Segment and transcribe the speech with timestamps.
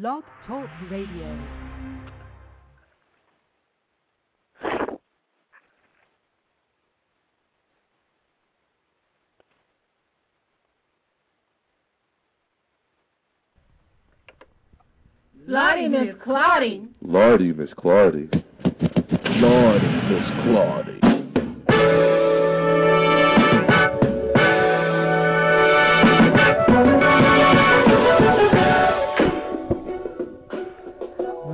[0.00, 1.38] Blog Talk Radio.
[15.46, 16.88] Lordy, Miss Claudie.
[17.00, 18.28] Lordy, Miss Claudie.
[19.24, 20.95] Lordy, Miss Claudie.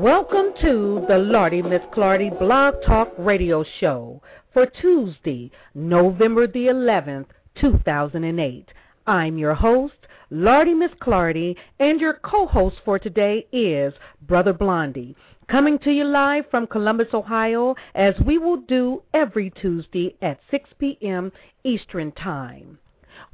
[0.02, 4.20] Welcome to the Lordy Miss Clardy Blog Talk Radio Show
[4.52, 7.26] for Tuesday, November the 11th,
[7.60, 8.68] 2008.
[9.06, 9.94] I'm your host,
[10.28, 15.14] Lordy Miss Clardy, and your co-host for today is Brother Blondie,
[15.48, 20.68] coming to you live from Columbus, Ohio, as we will do every Tuesday at 6
[20.80, 21.30] p.m.
[21.62, 22.76] Eastern Time.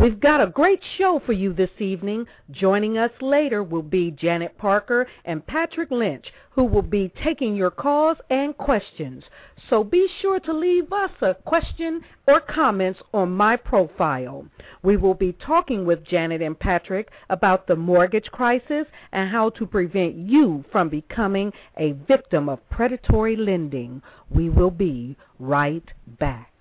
[0.00, 2.26] We've got a great show for you this evening.
[2.52, 7.72] Joining us later will be Janet Parker and Patrick Lynch, who will be taking your
[7.72, 9.24] calls and questions.
[9.68, 14.46] So be sure to leave us a question or comments on my profile.
[14.84, 19.66] We will be talking with Janet and Patrick about the mortgage crisis and how to
[19.66, 24.00] prevent you from becoming a victim of predatory lending.
[24.30, 26.57] We will be right back.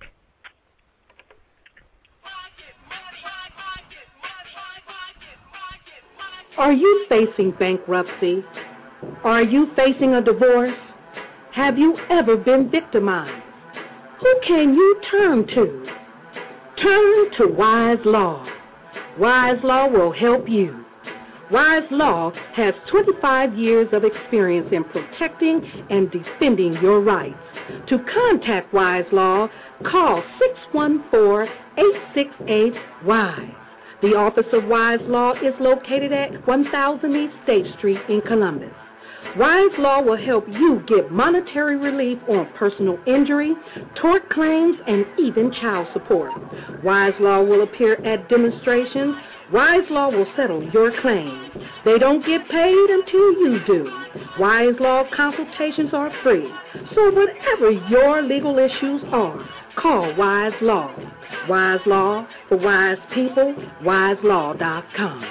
[6.57, 8.43] Are you facing bankruptcy?
[9.23, 10.73] Are you facing a divorce?
[11.53, 13.43] Have you ever been victimized?
[14.19, 15.85] Who can you turn to?
[16.81, 18.43] Turn to Wise Law.
[19.19, 20.83] Wise Law will help you.
[21.51, 25.61] Wise Law has 25 years of experience in protecting
[25.91, 27.37] and defending your rights.
[27.89, 29.47] To contact Wise Law,
[29.83, 30.23] call
[30.73, 33.66] 614-868-WISE.
[33.99, 38.71] The Office of Wise Law is located at 1000 East State Street in Columbus.
[39.35, 43.55] Wise Law will help you get monetary relief on personal injury,
[43.99, 46.31] tort claims, and even child support.
[46.83, 49.15] Wise Law will appear at demonstrations.
[49.51, 51.49] Wise Law will settle your claims.
[51.83, 53.91] They don't get paid until you do.
[54.37, 56.47] Wise Law consultations are free.
[56.93, 59.43] So whatever your legal issues are,
[59.77, 60.93] call Wise Law.
[61.47, 65.25] Wise Law for wise people, wiselaw.com.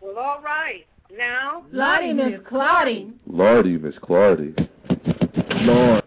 [0.00, 0.84] Well, all right.
[1.16, 3.12] Now, Lordy, Miss Claudie.
[3.26, 4.54] Lordy, Miss Claudie.
[5.60, 6.02] Lord.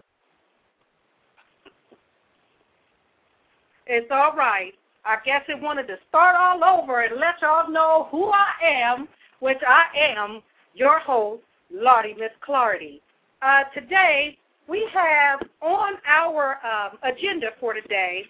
[3.86, 4.72] it's all right.
[5.06, 9.06] I guess it wanted to start all over and let y'all know who I am,
[9.38, 10.42] which I am
[10.74, 13.00] your host, Lottie Miss Clardy.
[13.40, 14.36] Uh, today,
[14.68, 18.24] we have on our um, agenda for today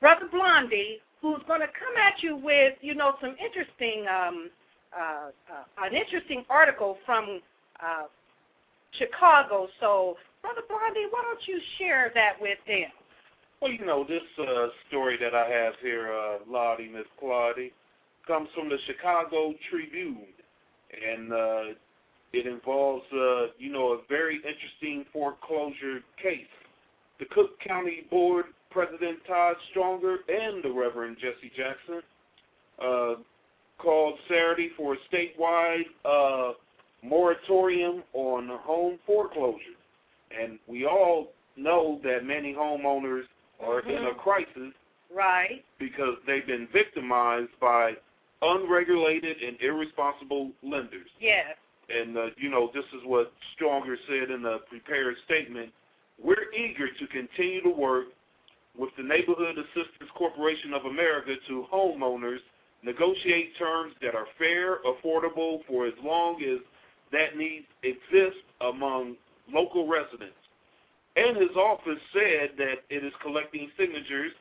[0.00, 4.50] Brother Blondie, who's going to come at you with, you know, some interesting, um,
[4.96, 7.40] uh, uh, an interesting article from
[7.82, 8.04] uh,
[8.92, 9.66] Chicago.
[9.80, 12.90] So, Brother Blondie, why don't you share that with them?
[13.60, 17.72] Well, you know, this uh, story that I have here, uh, Lottie, Miss Claudie,
[18.26, 20.26] comes from the Chicago Tribune.
[20.92, 21.62] And uh,
[22.32, 26.46] it involves, uh, you know, a very interesting foreclosure case.
[27.18, 32.02] The Cook County Board President Todd Stroger and the Reverend Jesse Jackson
[32.78, 33.14] uh,
[33.78, 36.52] called Saturday for a statewide uh,
[37.02, 39.78] moratorium on home foreclosure.
[40.38, 43.22] And we all know that many homeowners
[43.60, 44.72] are in a crisis
[45.10, 45.64] Right.
[45.78, 47.96] because they've been victimized by
[48.42, 51.08] unregulated and irresponsible lenders.
[51.20, 51.56] Yes.
[51.88, 55.72] And, uh, you know, this is what Stroger said in a prepared statement.
[56.22, 58.06] We're eager to continue to work
[58.76, 62.40] with the Neighborhood Assistance Corporation of America to homeowners
[62.82, 66.58] negotiate terms that are fair, affordable for as long as
[67.12, 69.16] that need exists among
[69.50, 70.36] local residents.
[71.16, 74.32] And his office said that it is collecting signatures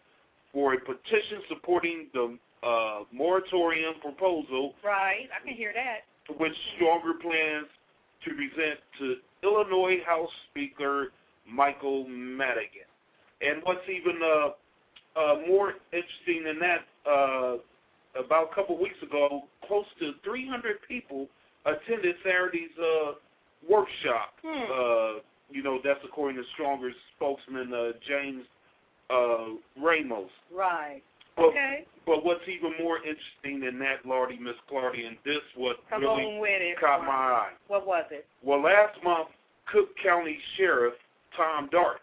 [0.52, 5.28] for a petition supporting the uh, moratorium proposal Right.
[5.36, 6.38] I can hear that.
[6.40, 7.68] which Stroger plans
[8.26, 11.12] to present to Illinois House Speaker
[11.50, 12.90] Michael Madigan.
[13.42, 17.58] And what's even uh, uh, more interesting than that, uh,
[18.20, 21.28] about a couple weeks ago, close to 300 people
[21.66, 23.12] attended Saturday's uh,
[23.70, 24.34] workshop.
[24.44, 25.20] Hmm.
[25.56, 28.44] You know, that's according to Stroger's spokesman, uh, James
[29.10, 30.30] uh, Ramos.
[30.54, 31.02] Right.
[31.38, 31.86] But, Okay.
[32.06, 36.24] but what's even more interesting than that, Lardy, Miss Clardy, and this what Come really
[36.26, 36.78] on with it.
[36.80, 37.52] caught my eye.
[37.70, 38.26] What was it?
[38.44, 39.30] Well, last month,
[39.72, 40.94] Cook County Sheriff
[41.38, 42.02] Tom Dart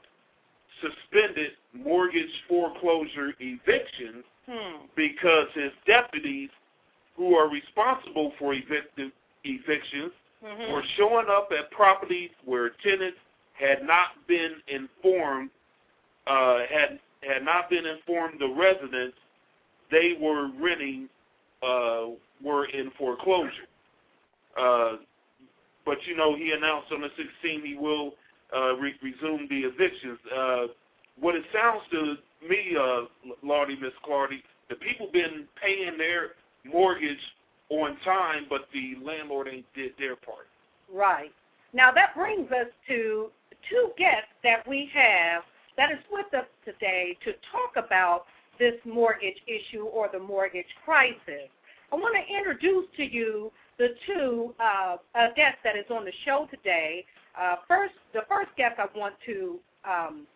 [0.81, 4.87] suspended mortgage foreclosure evictions Hmm.
[4.97, 6.51] because his deputies,
[7.17, 9.13] who are responsible for evictive
[9.45, 10.13] evictions,
[10.43, 10.73] Mhm.
[10.73, 13.19] were showing up at properties where tenants
[13.63, 15.51] had not been informed,
[16.27, 19.17] uh, had had not been informed the residents
[19.91, 21.09] they were renting
[21.63, 22.07] uh,
[22.43, 23.69] were in foreclosure.
[24.59, 24.97] Uh,
[25.85, 28.13] but you know, he announced on the 16th he will
[28.55, 30.19] uh, re- resume the evictions.
[30.35, 30.67] Uh,
[31.21, 32.17] what it sounds to
[32.49, 33.03] me, uh,
[33.43, 36.31] Lordy, Miss Clardy, the people been paying their
[36.65, 37.19] mortgage
[37.69, 40.47] on time, but the landlord ain't did their part.
[40.93, 41.33] Right.
[41.73, 43.31] Now that brings us to
[43.69, 45.43] two guests that we have
[45.77, 48.27] that is with us today to talk about
[48.59, 51.49] this mortgage issue or the mortgage crisis.
[51.91, 54.97] I want to introduce to you the two uh,
[55.35, 57.05] guests that is on the show today.
[57.41, 59.59] Uh, first, the first guest I want to
[59.89, 60.27] um,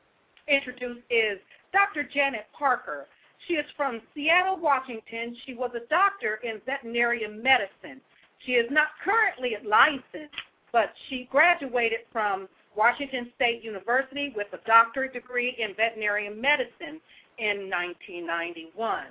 [0.48, 1.38] introduce is
[1.72, 2.02] Dr.
[2.02, 3.06] Janet Parker.
[3.46, 5.36] She is from Seattle, Washington.
[5.44, 8.00] She was a doctor in veterinary medicine.
[8.44, 10.34] She is not currently licensed,
[10.76, 12.46] but she graduated from
[12.76, 17.00] Washington State University with a doctorate degree in veterinarian medicine
[17.38, 19.04] in 1991.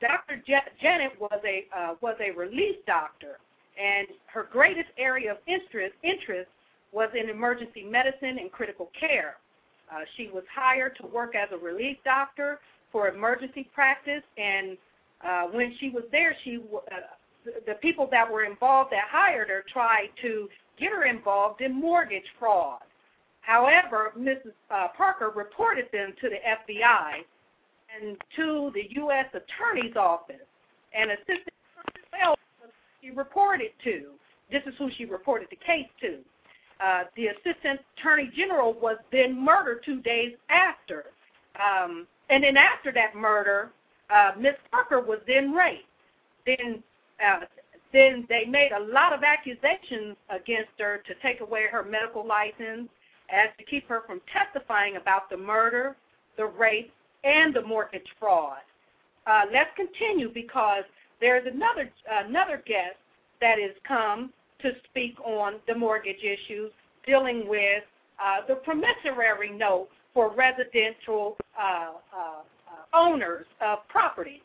[0.00, 0.42] Dr.
[0.46, 3.36] Je- Janet was a uh, was a relief doctor,
[3.78, 6.48] and her greatest area of interest interest
[6.92, 9.36] was in emergency medicine and critical care.
[9.92, 12.58] Uh, she was hired to work as a relief doctor
[12.90, 14.78] for emergency practice, and
[15.22, 16.58] uh, when she was there, she
[16.90, 16.94] uh,
[17.44, 20.48] the, people that were involved that hired her tried to
[20.78, 22.80] get her involved in mortgage fraud.
[23.40, 24.52] However, Mrs.
[24.70, 27.24] Uh, Parker reported them to the FBI
[27.96, 29.26] and to the U.S.
[29.34, 30.36] Attorney's Office,
[30.94, 31.54] and Assistant
[32.12, 32.36] Attorney
[33.02, 34.10] she reported to.
[34.50, 36.18] This is who she reported the case to.
[36.84, 41.06] Uh, the Assistant Attorney General was then murdered two days after.
[41.56, 43.70] Um, and then after that murder,
[44.10, 45.84] uh, Miss Parker was then raped.
[46.46, 46.82] Then,
[47.26, 47.40] uh,
[47.92, 52.88] then they made a lot of accusations against her to take away her medical license,
[53.32, 55.96] as to keep her from testifying about the murder,
[56.36, 56.92] the rape,
[57.24, 58.58] and the mortgage fraud.
[59.26, 60.84] Uh, let's continue because
[61.20, 61.90] there's another
[62.26, 62.96] another guest
[63.40, 64.32] that has come
[64.62, 66.72] to speak on the mortgage issues
[67.06, 67.82] dealing with
[68.22, 72.42] uh, the promissory note for residential uh, uh,
[72.92, 74.42] owners of property.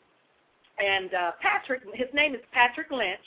[0.78, 3.24] And uh, Patrick, his name is Patrick Lynch.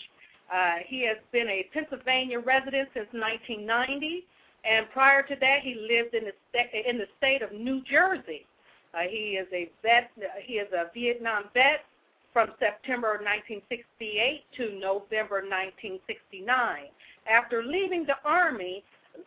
[0.53, 4.25] Uh, he has been a Pennsylvania resident since 1990,
[4.65, 8.45] and prior to that, he lived in the sta- in the state of New Jersey.
[8.93, 10.09] Uh, he is a vet.
[10.43, 11.85] He is a Vietnam vet
[12.33, 16.85] from September 1968 to November 1969.
[17.29, 18.83] After leaving the Army,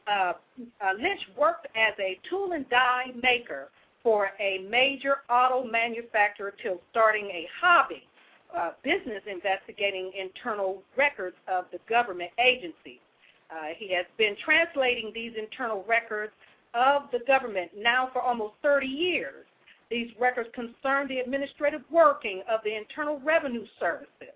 [0.07, 0.33] uh,
[0.81, 3.69] uh, Lynch worked as a tool and die maker
[4.03, 8.03] for a major auto manufacturer till starting a hobby
[8.57, 13.01] uh, business investigating internal records of the government agencies.
[13.51, 16.33] Uh, he has been translating these internal records
[16.75, 19.45] of the government now for almost 30 years.
[19.91, 24.35] These records concern the administrative working of the Internal Revenue Services.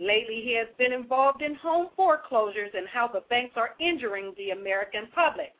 [0.00, 4.50] Lately, he has been involved in home foreclosures and how the banks are injuring the
[4.50, 5.52] American public.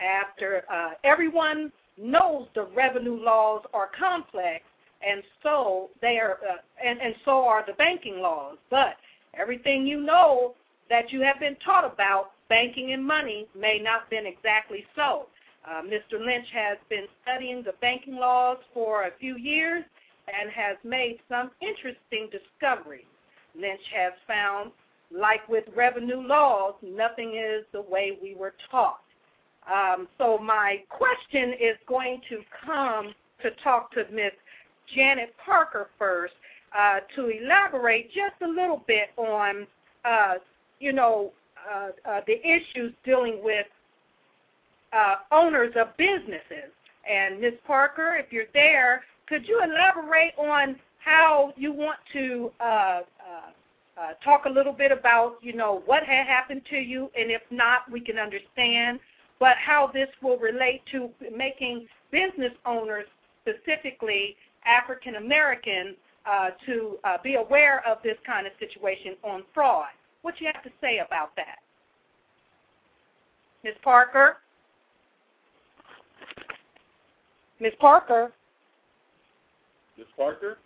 [0.00, 4.64] After uh, everyone knows the revenue laws are complex,
[5.06, 8.56] and so they are, uh, and, and so are the banking laws.
[8.70, 8.96] But
[9.34, 10.54] everything you know
[10.90, 15.26] that you have been taught about banking and money may not have been exactly so.
[15.68, 16.24] Uh, Mr.
[16.24, 19.84] Lynch has been studying the banking laws for a few years
[20.28, 23.04] and has made some interesting discoveries.
[23.54, 24.70] Lynch has found,
[25.10, 29.00] like with revenue laws, nothing is the way we were taught.
[29.70, 33.12] Um, so my question is going to come
[33.42, 34.32] to talk to Ms.
[34.94, 36.34] Janet Parker first
[36.76, 39.66] uh, to elaborate just a little bit on,
[40.04, 40.34] uh,
[40.80, 41.32] you know,
[41.70, 43.66] uh, uh, the issues dealing with
[44.92, 46.70] uh, owners of businesses.
[47.08, 47.54] And Ms.
[47.66, 53.00] Parker, if you're there, could you elaborate on how you want to uh,
[54.24, 57.90] talk a little bit about, you know, what had happened to you, and if not,
[57.90, 59.00] we can understand,
[59.40, 63.06] but how this will relate to making business owners,
[63.42, 65.94] specifically African American,
[66.26, 69.88] uh, to uh, be aware of this kind of situation on fraud.
[70.22, 71.58] What you have to say about that?
[73.64, 73.74] Ms.
[73.82, 74.38] Parker?
[77.60, 77.72] Ms.
[77.80, 78.32] Parker?
[79.96, 80.06] Ms.
[80.16, 80.58] Parker?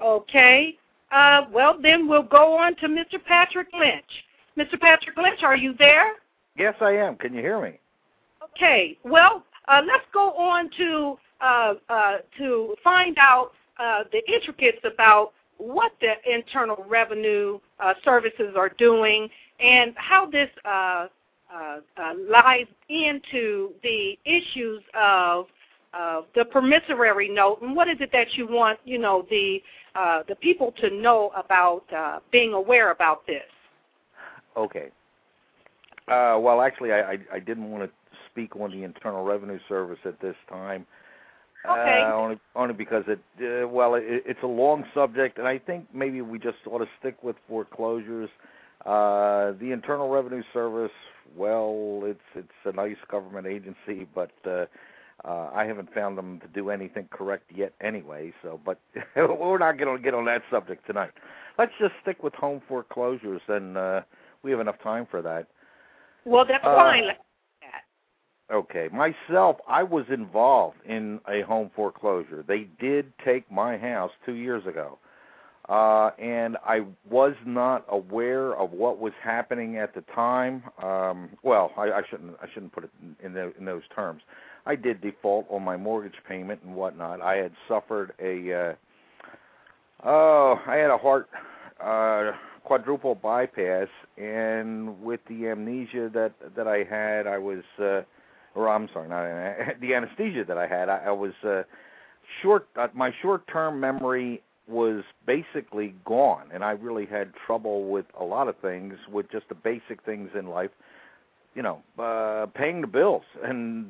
[0.00, 0.76] Okay.
[1.10, 3.22] Uh, well, then we'll go on to Mr.
[3.24, 4.04] Patrick Lynch.
[4.56, 4.78] Mr.
[4.80, 6.12] Patrick Lynch, are you there?
[6.56, 7.16] Yes, I am.
[7.16, 7.78] Can you hear me?
[8.42, 8.98] Okay.
[9.04, 11.16] Well, uh, let's go on to
[12.38, 19.28] to find out uh, the intricates about what the Internal Revenue uh, Services are doing
[19.60, 21.06] and how this uh,
[21.52, 25.46] uh, uh, lies into the issues of
[25.94, 29.62] uh, the promissory note, and what is it that you want, you know, the
[29.94, 33.42] uh, the people to know about uh, being aware about this?
[34.56, 34.88] Okay.
[36.08, 37.90] Uh, well, actually, I, I, I didn't want to
[38.30, 40.86] speak on the Internal Revenue Service at this time.
[41.68, 42.02] Okay.
[42.04, 45.86] Uh, only, only because it, uh, well, it, it's a long subject, and I think
[45.94, 48.30] maybe we just ought to stick with foreclosures.
[48.84, 50.90] Uh, the Internal Revenue Service,
[51.36, 54.66] well, it's it's a nice government agency, but uh,
[55.24, 58.32] uh, I haven't found them to do anything correct yet, anyway.
[58.42, 58.80] So, but
[59.16, 61.12] we're not going to get on that subject tonight.
[61.58, 64.00] Let's just stick with home foreclosures, and uh,
[64.42, 65.46] we have enough time for that.
[66.24, 67.06] Well, that's Uh, fine.
[67.06, 67.31] Let's do that.
[68.50, 72.44] Okay, myself, I was involved in a home foreclosure.
[72.46, 74.98] They did take my house two years ago,
[75.68, 80.64] uh, and I was not aware of what was happening at the time.
[80.82, 82.90] Um, well, I, I shouldn't I shouldn't put it
[83.24, 84.22] in, the, in those terms.
[84.66, 87.22] I did default on my mortgage payment and whatnot.
[87.22, 88.74] I had suffered a uh,
[90.04, 91.30] oh, I had a heart
[91.82, 92.32] uh,
[92.64, 97.62] quadruple bypass, and with the amnesia that that I had, I was.
[97.80, 98.02] Uh,
[98.54, 99.24] or I'm sorry, not
[99.80, 100.88] the anesthesia that I had.
[100.88, 101.62] I, I was uh,
[102.42, 102.68] short.
[102.76, 108.48] Uh, my short-term memory was basically gone, and I really had trouble with a lot
[108.48, 110.70] of things, with just the basic things in life.
[111.54, 113.86] You know, uh, paying the bills, and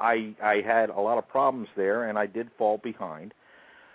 [0.00, 3.34] I I had a lot of problems there, and I did fall behind.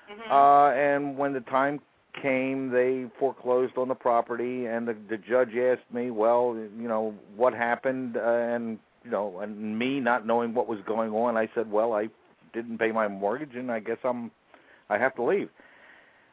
[0.09, 0.31] Mhm.
[0.31, 1.81] Uh, and when the time
[2.21, 7.13] came, they foreclosed on the property, and the, the judge asked me, well, you know,
[7.35, 11.49] what happened, uh, and you know, and me not knowing what was going on, I
[11.55, 12.09] said, well, I
[12.53, 14.31] didn't pay my mortgage, and I guess I'm,
[14.89, 15.49] I have to leave.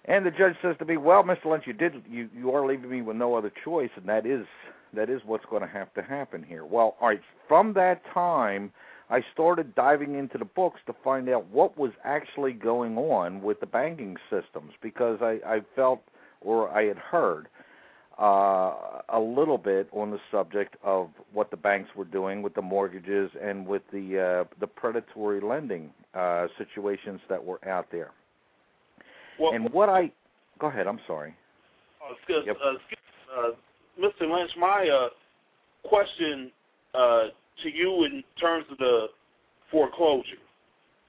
[0.06, 1.46] And the judge says to me, well, Mr.
[1.46, 4.44] Lynch, you did, you you are leaving me with no other choice, and that is
[4.92, 6.64] that is what's going to have to happen here.
[6.64, 8.72] Well, all right, from that time.
[9.10, 13.60] I started diving into the books to find out what was actually going on with
[13.60, 16.00] the banking systems because I, I felt
[16.40, 17.48] or I had heard
[18.18, 22.62] uh, a little bit on the subject of what the banks were doing with the
[22.62, 28.12] mortgages and with the uh, the predatory lending uh, situations that were out there.
[29.38, 30.12] Well, And what I
[30.58, 31.34] go ahead, I'm sorry.
[32.00, 32.56] uh, excuse, Yep.
[33.36, 33.50] uh,
[34.00, 34.30] Mr.
[34.32, 35.08] Lynch, my uh,
[35.88, 36.52] question
[36.94, 37.24] uh,
[37.62, 39.08] to you in terms of the
[39.70, 40.36] foreclosure.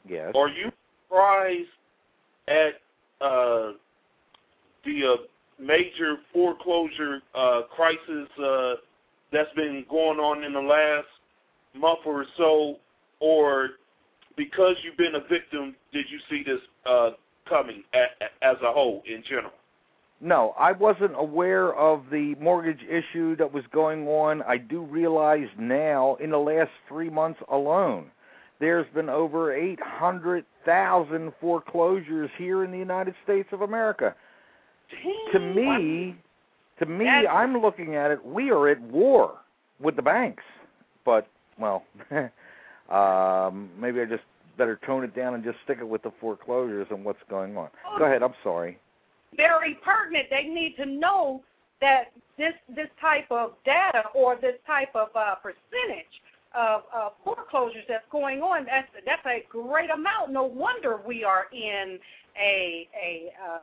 [0.07, 0.33] Yes.
[0.35, 0.71] Are you
[1.07, 1.69] surprised
[2.47, 2.73] at
[3.21, 3.71] uh,
[4.83, 5.15] the uh,
[5.59, 8.75] major foreclosure uh, crisis uh,
[9.31, 11.07] that's been going on in the last
[11.73, 12.77] month or so,
[13.19, 13.69] or
[14.37, 17.11] because you've been a victim, did you see this uh,
[17.47, 18.05] coming a,
[18.43, 19.53] as a whole in general?
[20.21, 24.41] No, I wasn't aware of the mortgage issue that was going on.
[24.43, 28.11] I do realize now, in the last three months alone,
[28.59, 34.15] there's been over 800,000 foreclosures here in the United States of America.
[35.33, 36.15] To me,
[36.79, 38.23] to me, That's- I'm looking at it.
[38.25, 39.39] We are at war
[39.79, 40.43] with the banks,
[41.03, 41.27] but
[41.57, 41.83] well,
[42.89, 44.23] um, maybe I just
[44.57, 47.69] better tone it down and just stick it with the foreclosures and what's going on.
[47.97, 48.23] Go ahead.
[48.23, 48.77] I'm sorry.
[49.35, 50.27] very pertinent.
[50.29, 51.43] They need to know
[51.81, 52.05] that
[52.37, 56.21] this this type of data or this type of uh, percentage
[56.53, 60.31] of uh, foreclosures that's going on that's that's a great amount.
[60.31, 61.99] No wonder we are in
[62.39, 63.59] a a uh,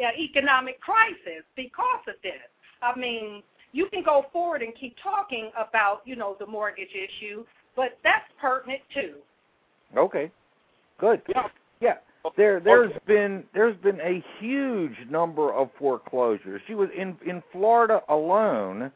[0.00, 2.32] uh, economic crisis because of this.
[2.82, 3.42] I mean,
[3.72, 8.24] you can go forward and keep talking about you know the mortgage issue, but that's
[8.40, 9.14] pertinent too.
[9.96, 10.30] Okay.
[10.98, 11.22] Good.
[11.28, 11.48] Yeah.
[11.80, 11.94] Yeah.
[12.36, 16.60] There there's been there's been a huge number of foreclosures.
[16.66, 18.90] She was in in Florida alone.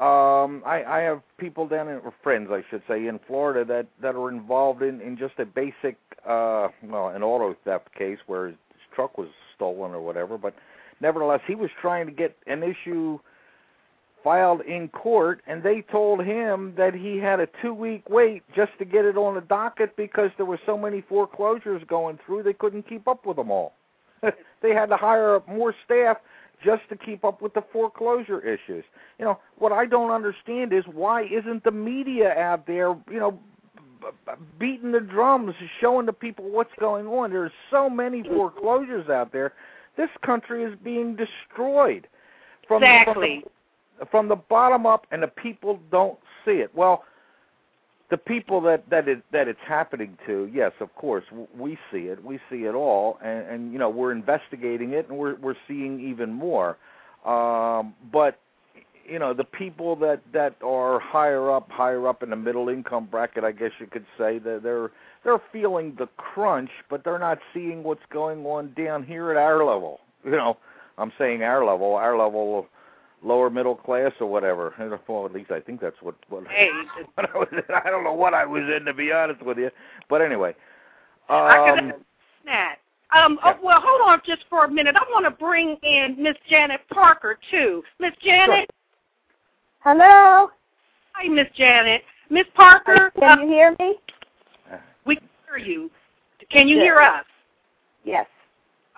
[0.00, 3.86] Um I I have people down in or friends I should say in Florida that
[4.02, 5.96] that are involved in in just a basic
[6.28, 8.52] uh well an auto theft case where
[8.94, 10.54] truck was stolen or whatever, but
[11.00, 13.18] nevertheless he was trying to get an issue
[14.24, 18.72] filed in court and they told him that he had a two week wait just
[18.78, 22.54] to get it on the docket because there were so many foreclosures going through they
[22.54, 23.74] couldn't keep up with them all.
[24.62, 26.16] They had to hire more staff
[26.64, 28.82] just to keep up with the foreclosure issues.
[29.18, 33.38] You know what i don't understand is why isn't the media out there you know
[34.58, 39.52] beating the drums showing the people what's going on there's so many foreclosures out there
[39.96, 42.06] this country is being destroyed
[42.66, 43.50] from the- from the
[44.10, 46.74] from the bottom up, and the people don't see it.
[46.74, 47.04] Well,
[48.10, 51.24] the people that that it that it's happening to, yes, of course,
[51.56, 52.22] we see it.
[52.22, 56.00] We see it all, and, and you know we're investigating it, and we're we're seeing
[56.00, 56.76] even more.
[57.24, 58.38] Um, but
[59.08, 63.08] you know the people that that are higher up, higher up in the middle income
[63.10, 64.90] bracket, I guess you could say that they're
[65.24, 69.64] they're feeling the crunch, but they're not seeing what's going on down here at our
[69.64, 70.00] level.
[70.24, 70.56] You know,
[70.96, 72.64] I'm saying our level, our level, of
[73.22, 74.72] lower middle class or whatever.
[75.06, 76.70] Well, at least I think that's what what, hey.
[77.14, 77.48] what I was.
[77.52, 77.62] In.
[77.84, 79.70] I don't know what I was in to be honest with you,
[80.08, 80.54] but anyway.
[81.28, 81.92] Um,
[82.46, 82.76] that.
[83.14, 84.96] Um, oh, well, hold on just for a minute.
[84.96, 87.82] I want to bring in Miss Janet Parker too.
[88.00, 88.70] Miss Janet.
[89.84, 90.48] Hello.
[91.12, 92.00] Hi, Miss Janet.
[92.30, 93.12] Miss Parker.
[93.18, 93.96] Can uh, you hear me?
[95.04, 95.90] We can hear you.
[96.50, 97.26] Can you hear us?
[98.02, 98.24] Yes.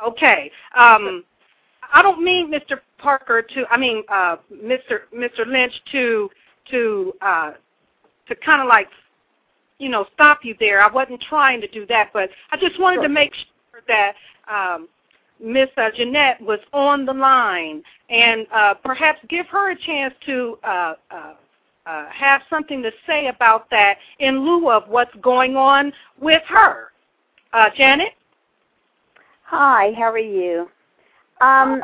[0.07, 0.49] Okay.
[0.76, 1.25] Um,
[1.93, 2.78] I don't mean Mr.
[2.99, 3.64] Parker to.
[3.69, 5.00] I mean uh, Mr.
[5.12, 5.45] Mr.
[5.45, 6.31] Lynch to
[6.71, 7.50] to uh,
[8.28, 8.87] to kind of like
[9.78, 10.81] you know stop you there.
[10.81, 13.02] I wasn't trying to do that, but I just wanted sure.
[13.02, 14.12] to make sure that
[14.49, 14.87] um,
[15.40, 20.59] Miss uh, Jeanette was on the line and uh, perhaps give her a chance to
[20.64, 21.35] uh, uh,
[21.87, 26.90] uh, have something to say about that in lieu of what's going on with her.
[27.52, 28.12] Uh, Janet?
[29.43, 30.69] Hi, how are you?
[31.40, 31.83] Um,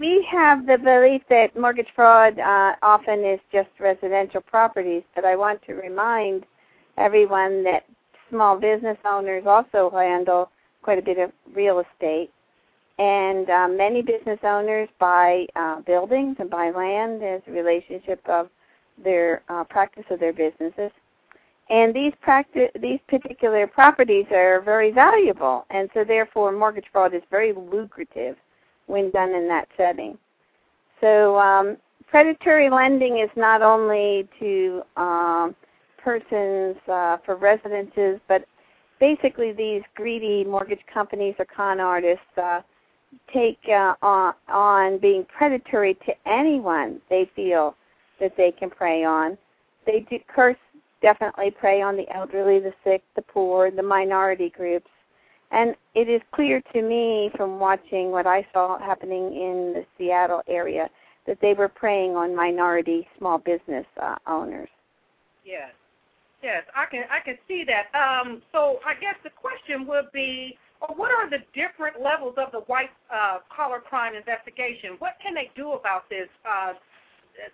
[0.00, 5.36] we have the belief that mortgage fraud uh, often is just residential properties, but I
[5.36, 6.44] want to remind
[6.96, 7.84] everyone that
[8.30, 10.50] small business owners also handle
[10.82, 12.30] quite a bit of real estate
[12.98, 18.48] and um, many business owners buy uh, buildings and buy land as a relationship of
[19.02, 20.90] their uh, practice of their businesses.
[21.68, 27.22] And these practice, these particular properties are very valuable, and so therefore mortgage fraud is
[27.30, 28.36] very lucrative
[28.86, 30.16] when done in that setting.
[31.00, 31.76] So um,
[32.06, 35.56] predatory lending is not only to um,
[36.02, 38.46] persons uh, for residences, but
[39.00, 42.60] basically these greedy mortgage companies or con artists uh,
[43.32, 47.74] take uh, on, on being predatory to anyone they feel
[48.20, 49.36] that they can prey on.
[49.86, 50.56] They do, curse
[51.02, 54.88] definitely prey on the elderly, the sick, the poor, the minority groups.
[55.52, 60.42] And it is clear to me from watching what I saw happening in the Seattle
[60.48, 60.88] area
[61.26, 64.68] that they were preying on minority small business uh, owners.
[65.44, 65.70] Yes,
[66.42, 67.94] yes, I can I can see that.
[67.96, 72.52] Um, so I guess the question would be, or what are the different levels of
[72.52, 74.96] the white uh, collar crime investigation?
[74.98, 76.28] What can they do about this?
[76.48, 76.74] Uh,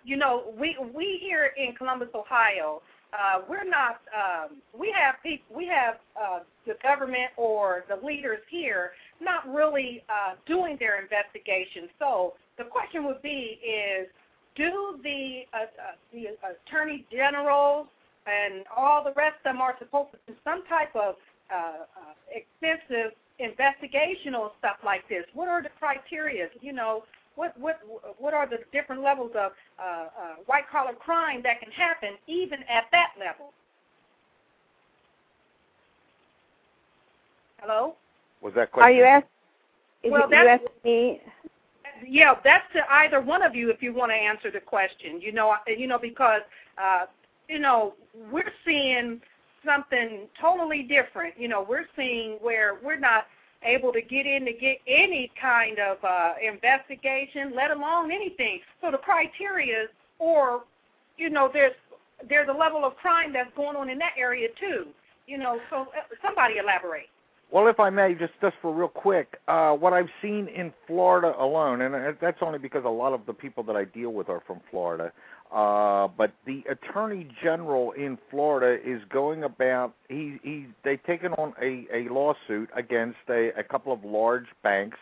[0.03, 2.81] you know, we we here in Columbus, Ohio,
[3.13, 4.01] uh, we're not.
[4.15, 5.55] Um, we have people.
[5.55, 11.89] We have uh, the government or the leaders here not really uh, doing their investigation.
[11.99, 14.07] So the question would be: Is
[14.55, 17.87] do the uh, uh, the attorney generals
[18.25, 21.15] and all the rest of them are supposed to do some type of
[21.51, 25.25] uh, uh, extensive investigational stuff like this?
[25.33, 26.47] What are the criteria?
[26.61, 27.03] You know,
[27.35, 27.79] what what
[28.17, 30.07] what are the different levels of uh, uh,
[30.45, 33.51] white collar crime that can happen even at that level?
[37.59, 37.95] Hello.
[38.41, 38.91] Was that question?
[38.91, 40.11] Are you asking?
[40.11, 41.21] Well, you asking me?
[42.05, 45.21] Yeah, that's to either one of you if you want to answer the question.
[45.21, 46.41] You know, you know because
[46.77, 47.05] uh,
[47.47, 47.93] you know
[48.31, 49.21] we're seeing
[49.65, 51.33] something totally different.
[51.37, 53.25] You know, we're seeing where we're not
[53.63, 58.59] able to get in to get any kind of uh, investigation, let alone anything.
[58.81, 59.85] So the criteria,
[60.19, 60.63] or
[61.17, 61.73] you know, there's
[62.27, 64.87] there's a level of crime that's going on in that area too.
[65.27, 67.07] You know, so uh, somebody elaborate.
[67.51, 71.35] Well, if I may, just just for real quick, uh, what I've seen in Florida
[71.39, 74.27] alone, and uh, that's only because a lot of the people that I deal with
[74.27, 75.11] are from Florida.
[75.53, 81.53] Uh, but the attorney general in Florida is going about he he they've taken on
[81.61, 84.97] a a lawsuit against a, a couple of large banks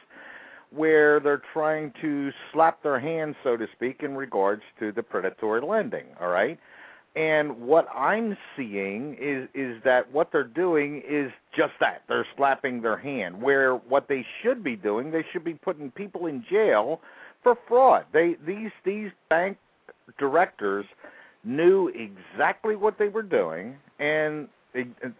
[0.69, 5.61] where they're trying to slap their hands so to speak in regards to the predatory
[5.61, 6.59] lending all right?
[7.15, 12.03] And what i'm seeing is is that what they're doing is just that.
[12.09, 16.25] They're slapping their hand where what they should be doing they should be putting people
[16.25, 16.99] in jail
[17.41, 18.05] for fraud.
[18.11, 19.57] They these these bank
[20.17, 20.85] directors
[21.43, 24.47] knew exactly what they were doing, and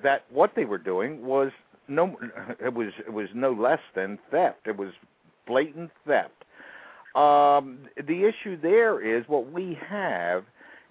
[0.04, 1.51] that what they were doing was
[1.88, 2.17] no,
[2.60, 4.67] it was it was no less than theft.
[4.67, 4.91] It was
[5.47, 6.32] blatant theft.
[7.15, 10.45] Um, the issue there is what we have,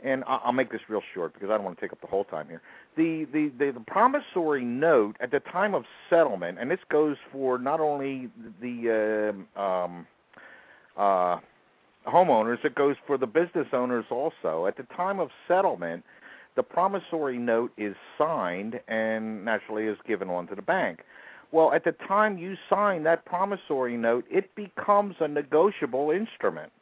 [0.04, 2.24] and I'll make this real short because I don't want to take up the whole
[2.24, 2.60] time here.
[2.96, 7.58] The, the the the promissory note at the time of settlement, and this goes for
[7.58, 8.28] not only
[8.60, 10.06] the uh, um,
[10.96, 11.38] uh,
[12.11, 14.66] homeowners, it goes for the business owners also.
[14.66, 16.05] At the time of settlement,
[16.57, 21.01] the promissory note is signed and naturally is given on to the bank.
[21.53, 26.73] Well, at the time you sign that promissory note, it becomes a negotiable instrument.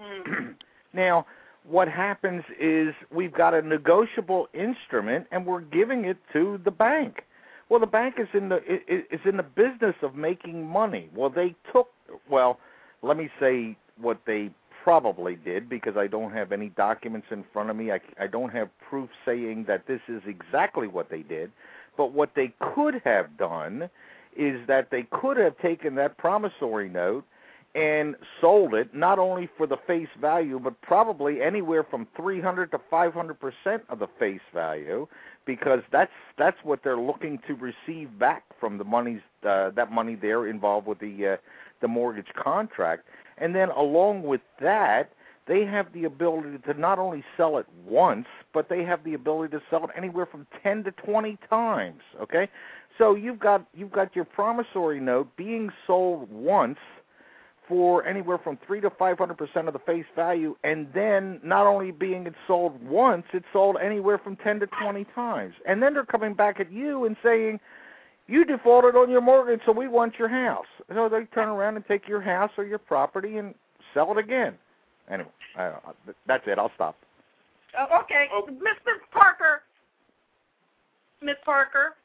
[0.00, 0.54] Mm.
[0.92, 1.26] now,
[1.68, 7.24] what happens is we've got a negotiable instrument and we're giving it to the bank.
[7.68, 11.10] Well, the bank is in the is in the business of making money.
[11.14, 11.88] Well, they took
[12.30, 12.58] well,
[13.02, 14.50] let me say what they
[14.84, 17.92] probably did because I don't have any documents in front of me.
[17.92, 21.50] I, I don't have proof saying that this is exactly what they did.
[21.96, 23.90] But what they could have done
[24.36, 27.24] is that they could have taken that promissory note
[27.74, 32.78] and sold it not only for the face value but probably anywhere from 300 to
[32.90, 33.34] 500%
[33.90, 35.06] of the face value
[35.44, 40.14] because that's that's what they're looking to receive back from the monies uh, that money
[40.14, 41.36] there involved with the uh,
[41.80, 43.06] the mortgage contract
[43.38, 45.12] and then along with that
[45.48, 49.50] they have the ability to not only sell it once, but they have the ability
[49.56, 52.48] to sell it anywhere from 10 to 20 times, okay?
[52.98, 56.78] So you've got you've got your promissory note being sold once
[57.66, 62.26] for anywhere from 3 to 500% of the face value and then not only being
[62.26, 65.54] it sold once, it's sold anywhere from 10 to 20 times.
[65.66, 67.60] And then they're coming back at you and saying,
[68.28, 70.66] you defaulted on your mortgage, so we want your house.
[70.94, 73.54] So they turn around and take your house or your property and
[73.94, 74.54] sell it again.
[75.10, 75.72] Anyway, uh,
[76.26, 76.58] that's it.
[76.58, 76.94] I'll stop.
[77.76, 78.46] Uh, okay, oh.
[78.46, 78.96] Mr.
[79.10, 79.62] Parker.
[81.22, 81.96] Miss Parker.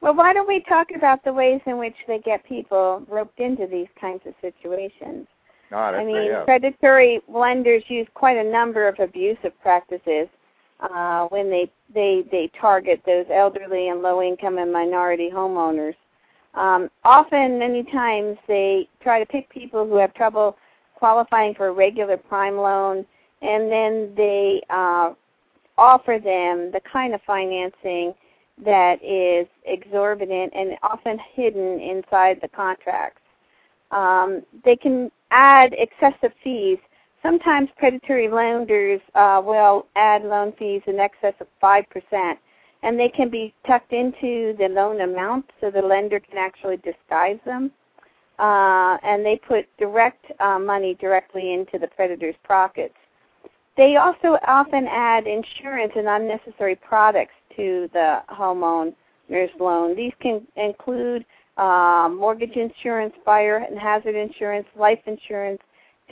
[0.00, 3.68] Well, why don't we talk about the ways in which they get people roped into
[3.68, 5.28] these kinds of situations?
[5.70, 10.28] Oh, I mean, predatory lenders use quite a number of abusive practices
[10.80, 15.94] uh, when they they they target those elderly and low income and minority homeowners.
[16.54, 20.56] Um, often, many times, they try to pick people who have trouble
[20.94, 23.06] qualifying for a regular prime loan,
[23.40, 25.14] and then they uh,
[25.78, 28.14] offer them the kind of financing
[28.64, 33.20] that is exorbitant and often hidden inside the contracts.
[33.90, 36.78] Um, they can add excessive fees.
[37.22, 41.84] Sometimes predatory lenders uh, will add loan fees in excess of 5%,
[42.82, 47.38] and they can be tucked into the loan amount so the lender can actually disguise
[47.44, 47.70] them
[48.38, 52.94] uh, and they put direct uh, money directly into the predator's pockets.
[53.76, 59.96] They also often add insurance and unnecessary products to the homeowner's loan.
[59.96, 61.24] These can include
[61.56, 65.60] uh, mortgage insurance, fire and hazard insurance, life insurance,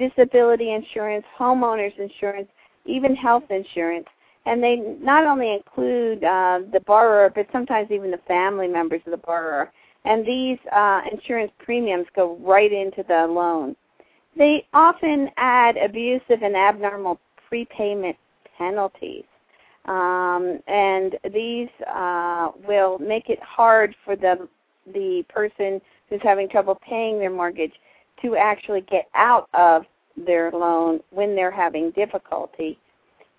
[0.01, 2.49] disability insurance, homeowners insurance,
[2.87, 4.07] even health insurance.
[4.47, 9.13] And they not only include uh, the borrower, but sometimes even the family members of
[9.13, 9.71] the borrower
[10.05, 13.77] and these uh, insurance premiums go right into the loan.
[14.37, 18.17] They often add abusive and abnormal prepayment
[18.57, 19.25] penalties,
[19.87, 24.49] um, and these uh, will make it hard for the
[24.95, 27.73] the person who's having trouble paying their mortgage
[28.22, 29.85] to actually get out of
[30.16, 32.78] their loan when they're having difficulty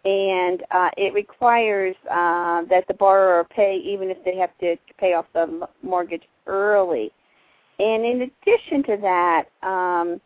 [0.03, 5.13] and uh, it requires uh, that the borrower pay even if they have to pay
[5.13, 7.11] off the mortgage early.
[7.77, 10.19] And in addition to that, um,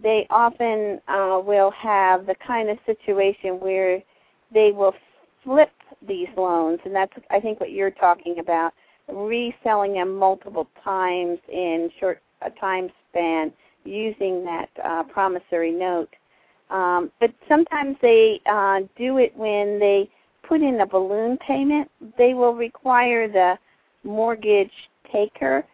[0.00, 4.00] they often uh, will have the kind of situation where
[4.54, 4.94] they will
[5.42, 5.72] flip
[6.06, 8.72] these loans, and that's I think what you're talking about,
[9.08, 13.52] reselling them multiple times in short a time span
[13.88, 16.10] using that uh, promissory note.
[16.70, 20.08] Um, but sometimes they uh, do it when they
[20.46, 21.90] put in a balloon payment.
[22.16, 23.54] They will require the
[24.04, 24.70] mortgage
[25.12, 25.64] taker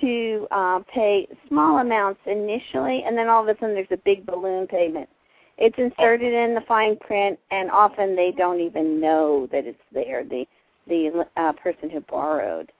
[0.00, 4.26] to uh, pay small amounts initially, and then all of a sudden there's a big
[4.26, 5.08] balloon payment.
[5.56, 10.24] It's inserted in the fine print, and often they don't even know that it's there.
[10.24, 10.46] The
[10.86, 12.70] the uh, person who borrowed.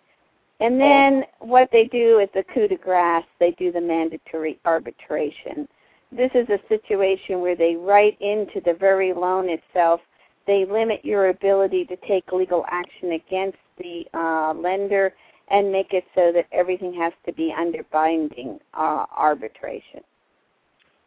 [0.61, 3.25] And then what they do is the coup de grace.
[3.40, 5.69] They do the mandatory arbitration
[6.17, 10.01] this is a situation where they write into the very loan itself.
[10.47, 15.12] They limit your ability to take legal action against the uh, lender
[15.49, 20.01] and make it so that everything has to be under binding uh, arbitration.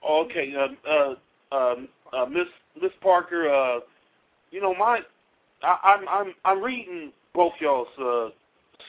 [0.07, 2.47] Okay, uh, uh, um, uh, Miss
[2.81, 3.79] Miss Parker, uh,
[4.51, 4.99] you know my,
[5.63, 8.29] I, I'm I'm I'm reading both y'all's uh,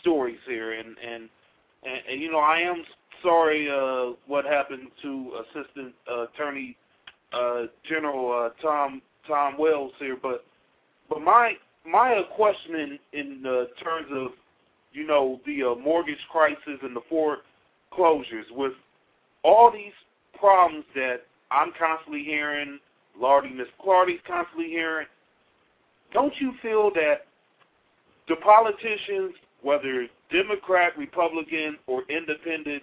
[0.00, 1.28] stories here, and, and
[1.84, 2.84] and and you know I am
[3.22, 6.76] sorry uh, what happened to Assistant uh, Attorney
[7.32, 10.44] uh, General uh, Tom Tom Wales here, but
[11.08, 11.54] but my
[11.86, 14.28] my question in in uh, terms of
[14.92, 18.72] you know the uh, mortgage crisis and the foreclosures with
[19.44, 19.92] all these
[20.38, 22.78] problems that I'm constantly hearing,
[23.18, 25.06] Lardy, Miss Clardy's constantly hearing.
[26.12, 27.26] Don't you feel that
[28.28, 32.82] the politicians, whether Democrat, Republican, or Independent,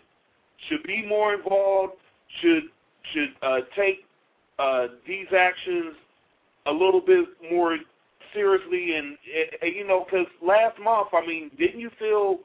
[0.67, 1.93] should be more involved?
[2.41, 2.63] Should
[3.13, 4.05] should uh, take
[4.57, 5.95] uh, these actions
[6.65, 7.77] a little bit more
[8.33, 8.95] seriously?
[8.95, 9.17] And,
[9.61, 12.39] and you know, because last month, I mean, didn't you feel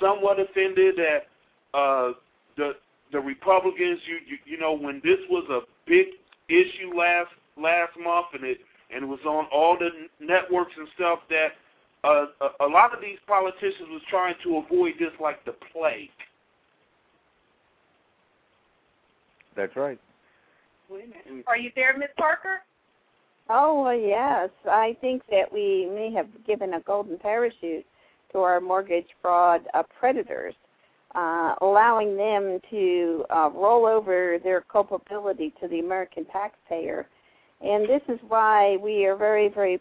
[0.00, 2.12] somewhat offended that uh,
[2.56, 2.72] the
[3.12, 6.06] the Republicans, you, you you know, when this was a big
[6.48, 8.58] issue last last month, and it
[8.94, 9.88] and it was on all the
[10.20, 11.48] networks and stuff that
[12.04, 16.10] uh, a, a lot of these politicians was trying to avoid this like the plague.
[19.56, 19.98] That's right.
[21.46, 22.60] Are you there, Miss Parker?
[23.48, 24.50] Oh well, yes.
[24.70, 27.84] I think that we may have given a golden parachute
[28.32, 30.54] to our mortgage fraud uh, predators,
[31.14, 37.06] uh, allowing them to uh, roll over their culpability to the American taxpayer.
[37.60, 39.80] And this is why we are very, very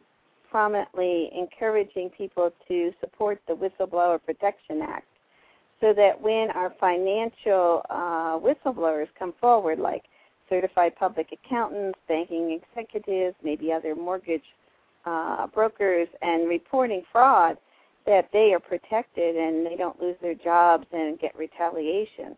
[0.52, 5.08] prominently encouraging people to support the Whistleblower Protection Act
[5.80, 10.04] so that when our financial uh, whistleblowers come forward, like
[10.50, 14.44] certified public accountants, banking executives, maybe other mortgage
[15.06, 17.58] uh, brokers, and reporting fraud,
[18.06, 22.36] that they are protected and they don't lose their jobs and get retaliation.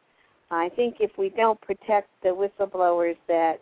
[0.52, 3.60] I think if we don't protect the whistleblowers that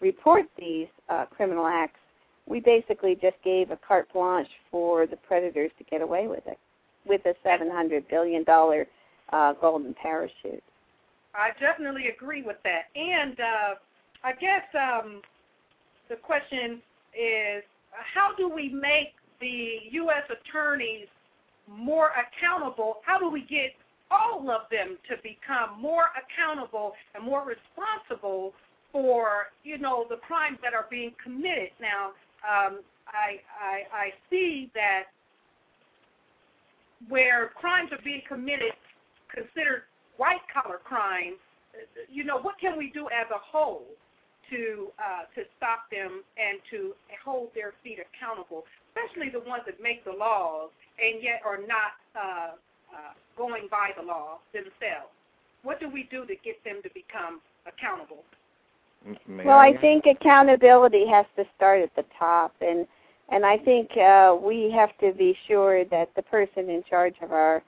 [0.00, 1.98] report these uh, criminal acts,
[2.46, 6.58] we basically just gave a carte blanche for the predators to get away with it,
[7.04, 8.44] with a $700 billion
[9.32, 10.62] uh, golden parachute.
[11.34, 12.84] I definitely agree with that.
[12.94, 13.74] And uh,
[14.24, 15.20] I guess um,
[16.08, 16.80] the question
[17.14, 20.24] is, how do we make the U.S.
[20.30, 21.06] attorneys
[21.68, 22.98] more accountable?
[23.04, 23.72] How do we get
[24.10, 28.52] all of them to become more accountable and more responsible
[28.92, 31.70] for, you know, the crimes that are being committed?
[31.80, 32.12] Now,
[32.46, 35.04] um, I, I, I see that
[37.08, 38.72] where crimes are being committed,
[39.28, 39.82] considered
[40.16, 41.36] white collar crimes,
[42.08, 43.84] you know, what can we do as a whole
[44.50, 49.82] to uh, to stop them and to hold their feet accountable, especially the ones that
[49.82, 50.70] make the laws
[51.02, 52.54] and yet are not uh,
[52.94, 55.12] uh, going by the law themselves?
[55.62, 58.22] What do we do to get them to become accountable?
[59.26, 62.86] May Well, I I think accountability has to start at the top, and
[63.28, 67.32] and I think uh, we have to be sure that the person in charge of
[67.32, 67.62] our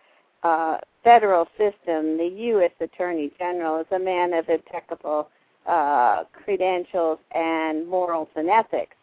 [0.45, 2.71] uh, federal system, the U.S.
[2.81, 5.29] Attorney General, is a man of impeccable
[5.67, 8.95] uh, credentials and morals and ethics.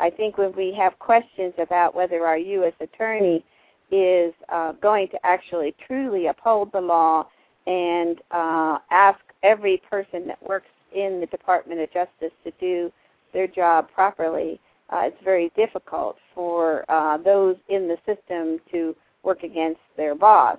[0.00, 2.74] I think when we have questions about whether our U.S.
[2.80, 3.44] Attorney
[3.90, 7.26] is uh, going to actually truly uphold the law
[7.66, 12.92] and uh, ask every person that works in the Department of Justice to do
[13.32, 19.42] their job properly, uh, it's very difficult for uh, those in the system to work
[19.42, 20.58] against their boss.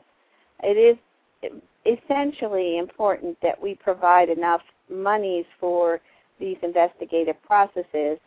[0.63, 1.51] It is
[1.85, 6.01] essentially important that we provide enough monies for
[6.39, 8.17] these investigative processes,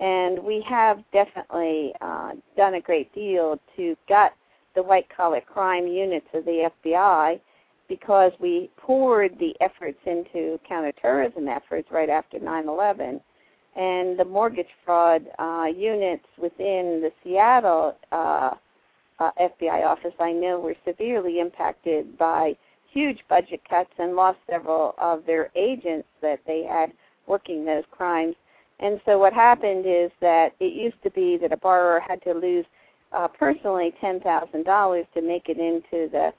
[0.00, 4.34] and we have definitely uh, done a great deal to gut
[4.74, 7.40] the white collar crime units of the FBI
[7.88, 13.20] because we poured the efforts into counterterrorism efforts right after 9/11,
[13.76, 18.54] and the mortgage fraud uh, units within the Seattle uh,
[19.18, 22.56] uh, FBI office, I know, were severely impacted by
[22.92, 26.92] huge budget cuts and lost several of their agents that they had
[27.26, 28.34] working those crimes.
[28.80, 32.32] And so what happened is that it used to be that a borrower had to
[32.32, 32.66] lose
[33.12, 36.32] uh, personally ten thousand dollars to make it into the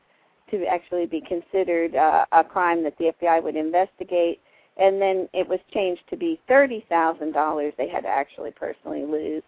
[0.51, 4.39] to actually be considered uh, a crime that the FBI would investigate,
[4.77, 9.05] and then it was changed to be thirty thousand dollars they had to actually personally
[9.05, 9.43] lose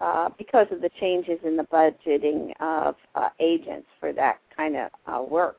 [0.00, 4.90] uh, because of the changes in the budgeting of uh, agents for that kind of
[5.06, 5.58] uh, work.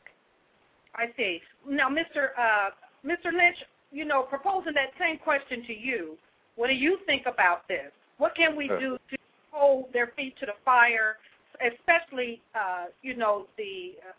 [0.95, 1.41] I see.
[1.67, 2.29] Now, Mr.
[2.37, 2.71] Uh,
[3.05, 3.31] Mr.
[3.31, 3.57] Lynch,
[3.91, 6.17] you know, proposing that same question to you.
[6.55, 7.91] What do you think about this?
[8.17, 8.79] What can we Uh.
[8.79, 9.17] do to
[9.51, 11.17] hold their feet to the fire,
[11.61, 14.13] especially, uh, you know, the uh,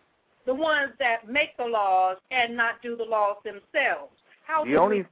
[0.47, 4.13] the ones that make the laws and not do the laws themselves?
[4.47, 5.07] How The only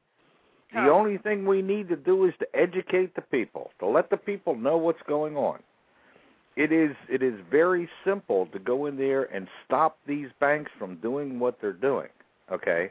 [0.72, 4.16] the only thing we need to do is to educate the people, to let the
[4.16, 5.58] people know what's going on.
[6.56, 10.96] It is it is very simple to go in there and stop these banks from
[10.96, 12.08] doing what they're doing.
[12.52, 12.90] Okay,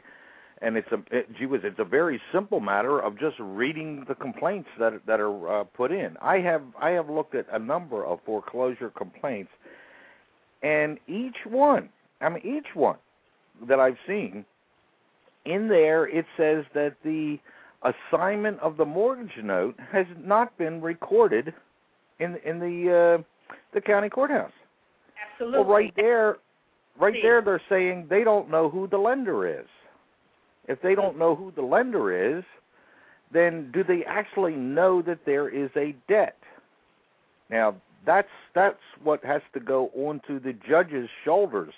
[0.62, 4.14] and it's a it, gee whiz, it's a very simple matter of just reading the
[4.14, 6.16] complaints that that are uh, put in.
[6.20, 9.50] I have I have looked at a number of foreclosure complaints,
[10.62, 12.98] and each one, I mean each one
[13.68, 14.44] that I've seen,
[15.44, 17.38] in there it says that the
[17.82, 21.54] assignment of the mortgage note has not been recorded
[22.18, 24.52] in in the uh, the county courthouse.
[25.32, 25.58] Absolutely.
[25.60, 26.38] Well, right there,
[26.98, 27.22] right See.
[27.22, 29.66] there, they're saying they don't know who the lender is.
[30.68, 32.44] If they don't know who the lender is,
[33.32, 36.36] then do they actually know that there is a debt?
[37.48, 37.74] Now,
[38.06, 41.72] that's that's what has to go onto the judge's shoulders.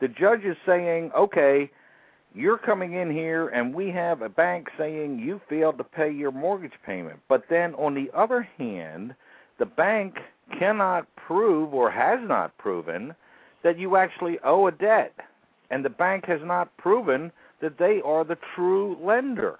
[0.00, 1.70] The judge is saying, "Okay,
[2.34, 6.32] you're coming in here and we have a bank saying you failed to pay your
[6.32, 9.14] mortgage payment." But then on the other hand,
[9.58, 10.18] the bank
[10.58, 13.14] cannot prove or has not proven
[13.62, 15.14] that you actually owe a debt.
[15.70, 19.58] And the bank has not proven that they are the true lender.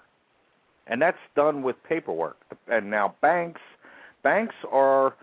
[0.87, 2.37] And that's done with paperwork.
[2.67, 3.61] And now banks
[4.21, 5.13] banks are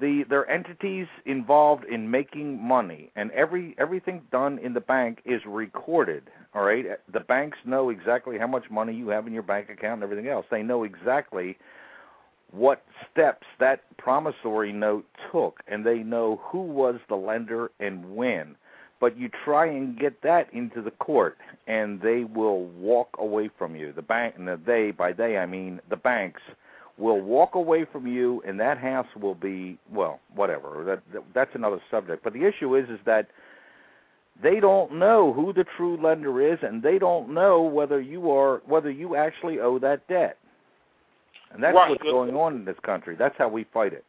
[0.00, 5.40] the they're entities involved in making money and every everything done in the bank is
[5.46, 6.86] recorded all right?
[7.12, 10.28] The banks know exactly how much money you have in your bank account and everything
[10.28, 10.46] else.
[10.50, 11.56] They know exactly
[12.50, 18.56] what steps that promissory note took and they know who was the lender and when.
[19.00, 23.76] But you try and get that into the court and they will walk away from
[23.76, 23.92] you.
[23.92, 26.42] The bank and the they by they i mean the banks
[27.00, 31.54] will walk away from you and that house will be well whatever that, that that's
[31.54, 33.26] another subject but the issue is is that
[34.42, 38.62] they don't know who the true lender is and they don't know whether you are
[38.66, 40.36] whether you actually owe that debt
[41.52, 41.90] and that's Right.
[41.90, 44.04] what's going on in this country that's how we fight it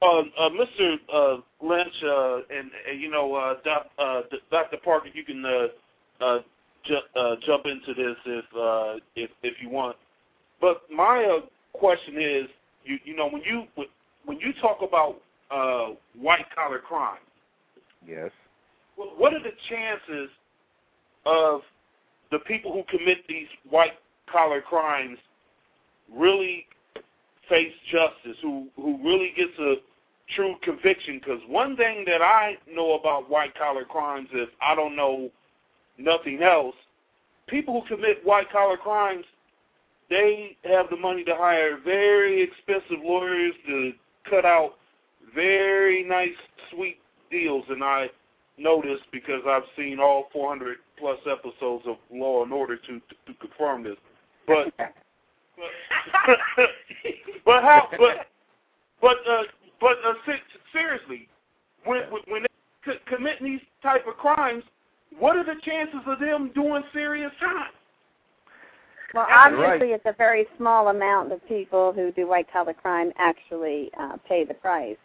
[0.00, 0.96] Uh, uh, Mr.
[1.12, 4.76] Uh, Lynch, uh, and, and you know, uh, doc, uh, Dr.
[4.84, 5.66] Parker, you can uh,
[6.24, 6.38] uh,
[6.84, 9.96] ju- uh, jump into this if uh, if if you want.
[10.60, 11.46] But my uh,
[11.78, 12.46] question is,
[12.84, 13.64] you you know, when you
[14.24, 15.16] when you talk about
[15.50, 17.18] uh, white collar crime,
[18.06, 18.30] yes
[18.96, 20.30] Wh- what are the chances
[21.26, 21.60] of
[22.30, 23.92] the people who commit these white
[24.30, 25.18] collar crimes
[26.14, 26.66] really
[27.48, 29.76] face justice, who who really gets a
[30.34, 31.18] true conviction?
[31.18, 35.30] Because one thing that I know about white collar crimes is I don't know
[35.98, 36.74] nothing else.
[37.48, 39.24] People who commit white collar crimes,
[40.10, 43.92] they have the money to hire very expensive lawyers to
[44.28, 44.74] cut out
[45.34, 46.34] very nice,
[46.72, 46.98] sweet
[47.30, 48.08] deals, and I
[48.56, 53.00] know this because I've seen all 400 plus episodes of Law and Order to to,
[53.26, 53.96] to confirm this.
[54.46, 55.66] But but,
[57.44, 57.88] but how?
[57.98, 58.26] But
[59.00, 59.42] but uh,
[59.80, 60.40] but uh, se-
[60.72, 61.28] seriously,
[61.84, 64.64] when when- when they c- commit these type of crimes,
[65.18, 67.70] what are the chances of them doing serious time?
[69.14, 73.90] Well, obviously, it's a very small amount of people who do white collar crime actually
[73.98, 74.98] uh, pay the price.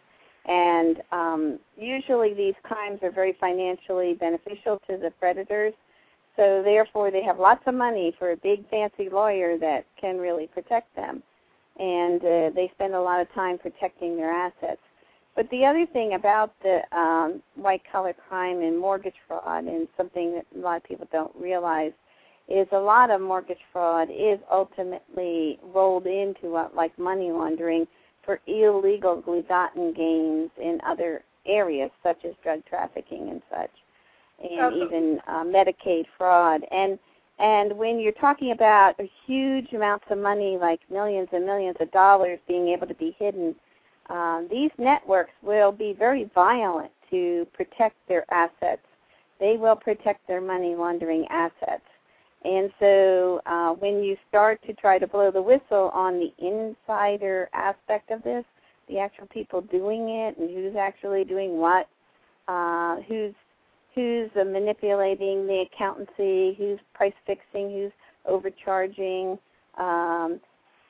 [0.46, 5.72] And um, usually, these crimes are very financially beneficial to the predators.
[6.36, 10.48] So, therefore, they have lots of money for a big, fancy lawyer that can really
[10.48, 11.22] protect them.
[11.78, 14.82] And uh, they spend a lot of time protecting their assets.
[15.34, 20.34] But the other thing about the um, white collar crime and mortgage fraud, and something
[20.34, 21.92] that a lot of people don't realize,
[22.48, 27.86] is a lot of mortgage fraud is ultimately rolled into what, like money laundering
[28.24, 33.70] for illegally gotten gains in other areas such as drug trafficking and such,
[34.42, 34.84] and Okay.
[34.84, 36.64] even uh, Medicaid fraud.
[36.70, 36.98] And
[37.38, 38.94] and when you're talking about
[39.26, 43.56] huge amounts of money, like millions and millions of dollars being able to be hidden,
[44.08, 48.82] um, these networks will be very violent to protect their assets.
[49.40, 51.82] They will protect their money laundering assets.
[52.44, 57.48] And so uh, when you start to try to blow the whistle on the insider
[57.54, 58.44] aspect of this,
[58.88, 61.88] the actual people doing it and who's actually doing what,
[62.48, 63.32] uh, who's
[63.94, 67.92] who's uh, manipulating the accountancy, who's price fixing, who's
[68.26, 69.38] overcharging,
[69.78, 70.40] um,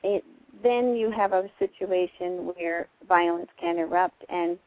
[0.03, 0.23] it,
[0.63, 4.57] then you have a situation where violence can erupt and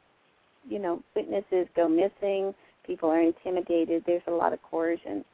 [0.68, 2.54] you know witnesses go missing,
[2.86, 4.04] people are intimidated.
[4.06, 5.24] There's a lot of coercion.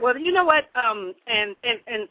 [0.00, 0.66] Well, you know what?
[0.74, 2.08] Um, and and and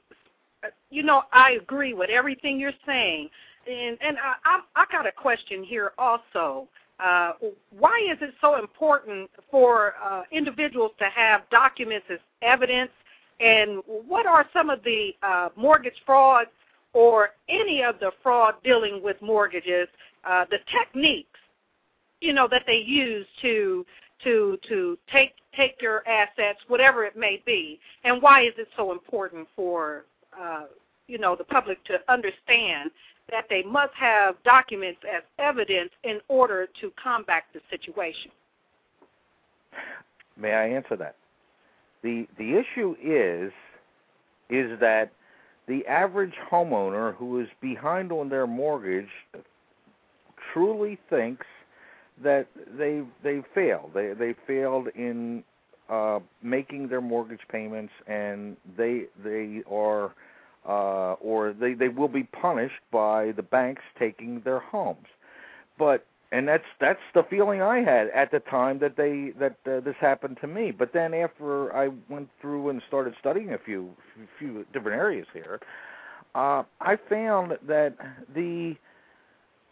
[0.64, 3.30] uh, you know, I agree with everything you're saying.
[3.68, 6.68] And and I I, I got a question here also.
[7.00, 7.32] Uh,
[7.78, 12.92] why is it so important for uh, individuals to have documents as evidence?
[13.40, 16.48] And what are some of the uh, mortgage fraud
[16.92, 19.88] or any of the fraud dealing with mortgages,
[20.26, 21.40] uh, the techniques,
[22.20, 23.86] you know, that they use to
[24.24, 28.92] to to take take your assets, whatever it may be, and why is it so
[28.92, 30.06] important for
[30.40, 30.66] uh,
[31.08, 32.92] you know the public to understand
[33.32, 38.32] that they must have documents as evidence in order to combat the situation?
[40.38, 41.16] May I answer that?
[42.04, 43.52] The the issue is
[44.50, 45.12] is that
[45.68, 49.10] the average homeowner who is behind on their mortgage
[50.52, 51.46] truly thinks
[52.24, 52.48] that
[52.78, 53.92] they they failed.
[53.94, 55.44] They they failed in
[55.90, 60.14] uh, making their mortgage payments, and they they are
[60.68, 65.08] uh, or they they will be punished by the banks taking their homes.
[65.78, 69.80] But and that's that's the feeling I had at the time that they that uh,
[69.80, 70.72] this happened to me.
[70.72, 73.90] But then after I went through and started studying a few
[74.38, 75.60] few different areas here,
[76.36, 77.96] uh, I found that
[78.36, 78.76] the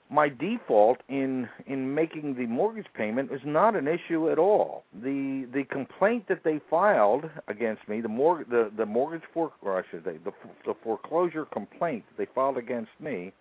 [0.09, 4.83] my default in in making the mortgage payment was not an issue at all.
[4.93, 9.77] The the complaint that they filed against me, the mortgage the the mortgage for or
[9.77, 10.31] I should say the
[10.65, 13.33] the foreclosure complaint they filed against me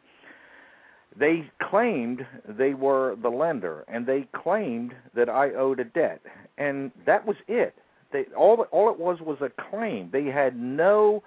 [1.18, 6.20] they claimed they were the lender and they claimed that I owed a debt.
[6.58, 7.74] And that was it.
[8.12, 10.10] They all all it was was a claim.
[10.12, 11.22] They had no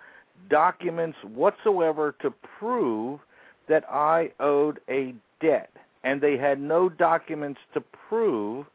[0.50, 3.20] documents whatsoever to prove
[3.68, 5.70] that I owed a debt
[6.04, 8.66] and they had no documents to prove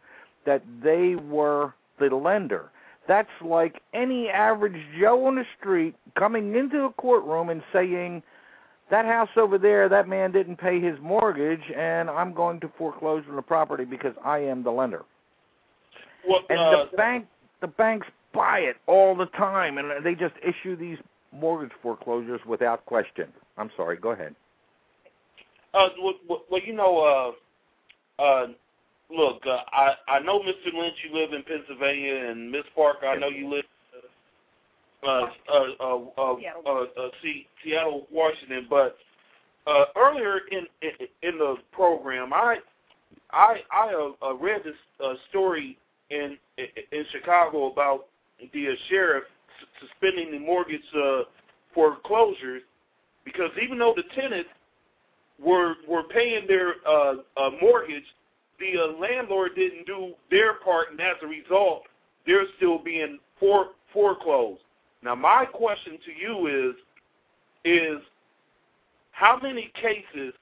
[0.47, 2.71] that they were the lender
[3.07, 8.23] that's like any average joe on the street coming into a courtroom and saying
[8.91, 13.25] that house over there, that man didn't pay his mortgage, and I'm going to foreclose
[13.29, 15.05] on the property because I am the lender.
[16.29, 17.27] Well, and uh, the bank,
[17.61, 20.99] the banks buy it all the time, and they just issue these
[21.33, 23.29] mortgage foreclosures without question.
[23.57, 23.97] I'm sorry.
[23.97, 24.35] Go ahead.
[25.75, 27.35] Uh, well, well you know,
[28.19, 28.47] uh, uh,
[29.11, 30.73] look, uh, I I know, Mr.
[30.73, 33.65] Lynch, you live in Pennsylvania, and Miss Parker, I know you live
[35.07, 37.09] uh, uh, uh, uh, uh, uh,
[37.63, 38.67] Seattle, Washington.
[38.71, 38.97] But
[39.67, 42.59] uh, earlier in, in in the program, I
[43.33, 45.77] I I uh, uh, read this uh, story
[46.11, 48.07] in in Chicago about
[48.53, 49.25] the uh, sheriff
[49.81, 51.23] suspending the mortgage uh,
[51.75, 52.63] foreclosures
[53.25, 54.49] because even though the tenants
[55.43, 58.05] were were paying their uh, uh, mortgage,
[58.59, 61.83] the uh, landlord didn't do their part, and as a result,
[62.27, 64.61] they're still being for, foreclosed.
[65.03, 66.75] Now, my question to you is,
[67.65, 68.01] is
[69.11, 70.33] how many cases,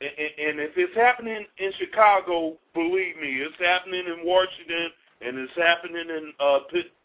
[0.00, 4.90] and if it's happening in Chicago, believe me, it's happening in Washington
[5.20, 6.58] and it's happening in uh,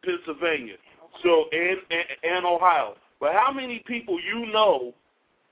[0.03, 0.75] Pennsylvania,
[1.23, 2.95] so and, and and Ohio.
[3.19, 4.93] But how many people you know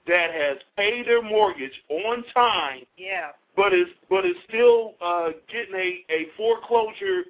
[0.08, 2.84] that has paid their mortgage on time?
[2.98, 3.30] Yeah.
[3.56, 7.24] But is but is still uh, getting a a foreclosure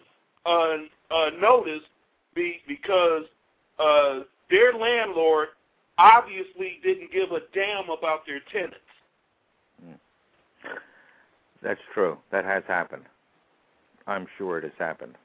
[0.46, 0.78] uh,
[1.12, 1.82] uh, notice
[2.36, 3.24] be, because
[3.80, 5.50] uh, their landlord
[5.98, 8.78] obviously didn't give a damn about their tenants.
[11.62, 12.18] That's true.
[12.32, 13.04] That has happened.
[14.08, 15.16] I'm sure it has happened.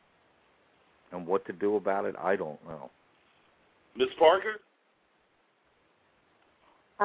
[1.13, 2.91] And what to do about it, I don't know.
[3.97, 4.57] Miss Parker?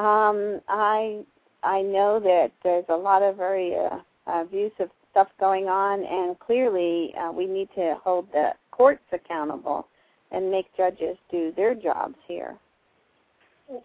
[0.00, 1.24] Um, I
[1.62, 7.14] I know that there's a lot of very uh, abusive stuff going on, and clearly
[7.20, 9.88] uh, we need to hold the courts accountable
[10.32, 12.56] and make judges do their jobs here.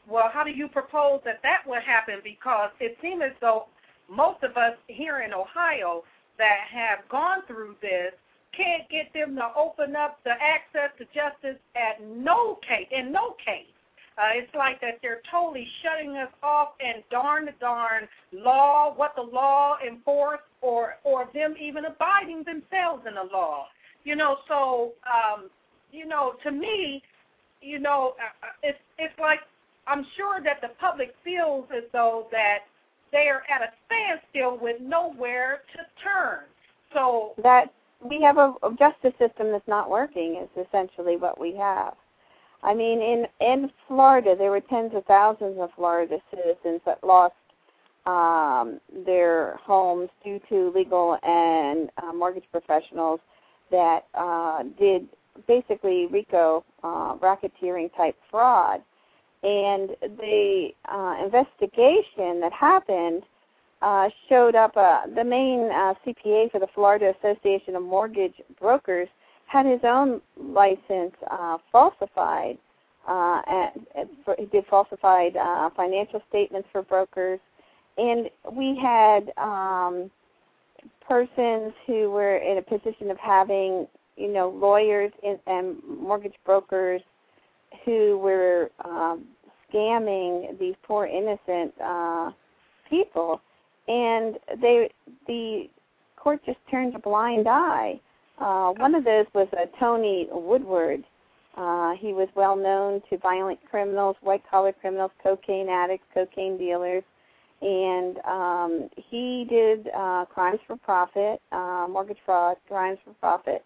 [0.08, 2.22] Well, how do you propose that that would happen?
[2.24, 3.66] Because it seems as though
[4.10, 6.06] most of us here in Ohio
[6.38, 8.14] that have gone through this
[8.56, 13.36] can't get them to open up the access to justice at no case in no
[13.46, 13.75] case.
[14.18, 19.14] Uh, it's like that they're totally shutting us off and darn the darn law, what
[19.16, 23.68] the law enforce, or or them even abiding themselves in the law.
[24.06, 25.50] You know, so um,
[25.92, 27.04] you know, to me,
[27.62, 29.40] you know, uh, uh, it's it's like
[29.88, 32.60] I'm sure that the public feels as though that
[33.12, 36.40] they are at a standstill with nowhere to turn.
[36.94, 41.56] So that we have a, a justice system that's not working is essentially what we
[41.56, 41.96] have.
[42.66, 47.36] I mean, in in Florida, there were tens of thousands of Florida citizens that lost
[48.08, 53.20] um, their homes due to legal and uh, mortgage professionals
[53.70, 55.08] that uh, did
[55.48, 58.82] basically RICO uh, racketeering type fraud.
[59.44, 63.24] And the uh, investigation that happened
[63.84, 64.76] uh, showed up.
[64.76, 69.10] Uh, the main uh, CPA for the Florida Association of Mortgage Brokers
[69.46, 72.58] had his own license uh, falsified.
[73.08, 77.40] Uh, and, and for, he did falsified uh, financial statements for brokers,
[77.98, 80.10] and we had um,
[81.08, 83.86] persons who were in a position of having
[84.18, 87.02] you know, lawyers and, and mortgage brokers
[87.84, 89.26] who were um,
[89.70, 92.32] scamming these poor innocent uh,
[92.90, 93.42] people,
[93.88, 94.90] and they
[95.28, 95.66] the
[96.16, 98.00] court just turned a blind eye.
[98.38, 101.04] Uh, one of those was uh, Tony Woodward,
[101.58, 107.04] Uh, he was well known to violent criminals, white collar criminals, cocaine addicts, cocaine dealers,
[107.62, 113.64] and um, he did uh, crimes for profit, uh, mortgage fraud, crimes for profit,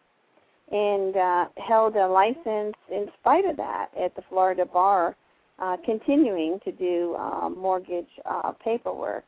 [0.72, 5.16] and uh, held a license in spite of that at the Florida bar,
[5.58, 9.26] uh, continuing to do uh, mortgage uh, paperwork.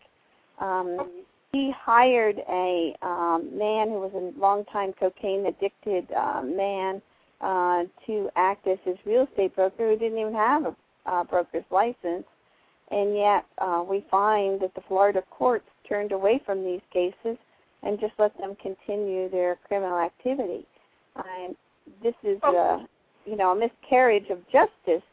[0.60, 7.02] Um, he hired a um, man who was a longtime cocaine addicted uh, man
[7.42, 10.76] uh, to act as his real estate broker who didn't even have a
[11.06, 12.26] uh, broker's license.
[12.92, 17.38] And yet, uh, we find that the Florida courts turned away from these cases
[17.84, 20.66] and just let them continue their criminal activity.
[21.16, 21.56] Um,
[22.04, 22.86] this is, a,
[23.26, 25.04] you know, a miscarriage of justice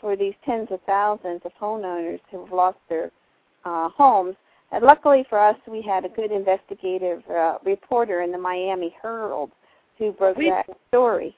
[0.00, 3.10] for these tens of thousands of homeowners who have lost their
[3.64, 4.36] uh, homes.
[4.74, 9.52] And luckily for us, we had a good investigative uh, reporter in the Miami Herald
[9.98, 11.36] who broke We- that story.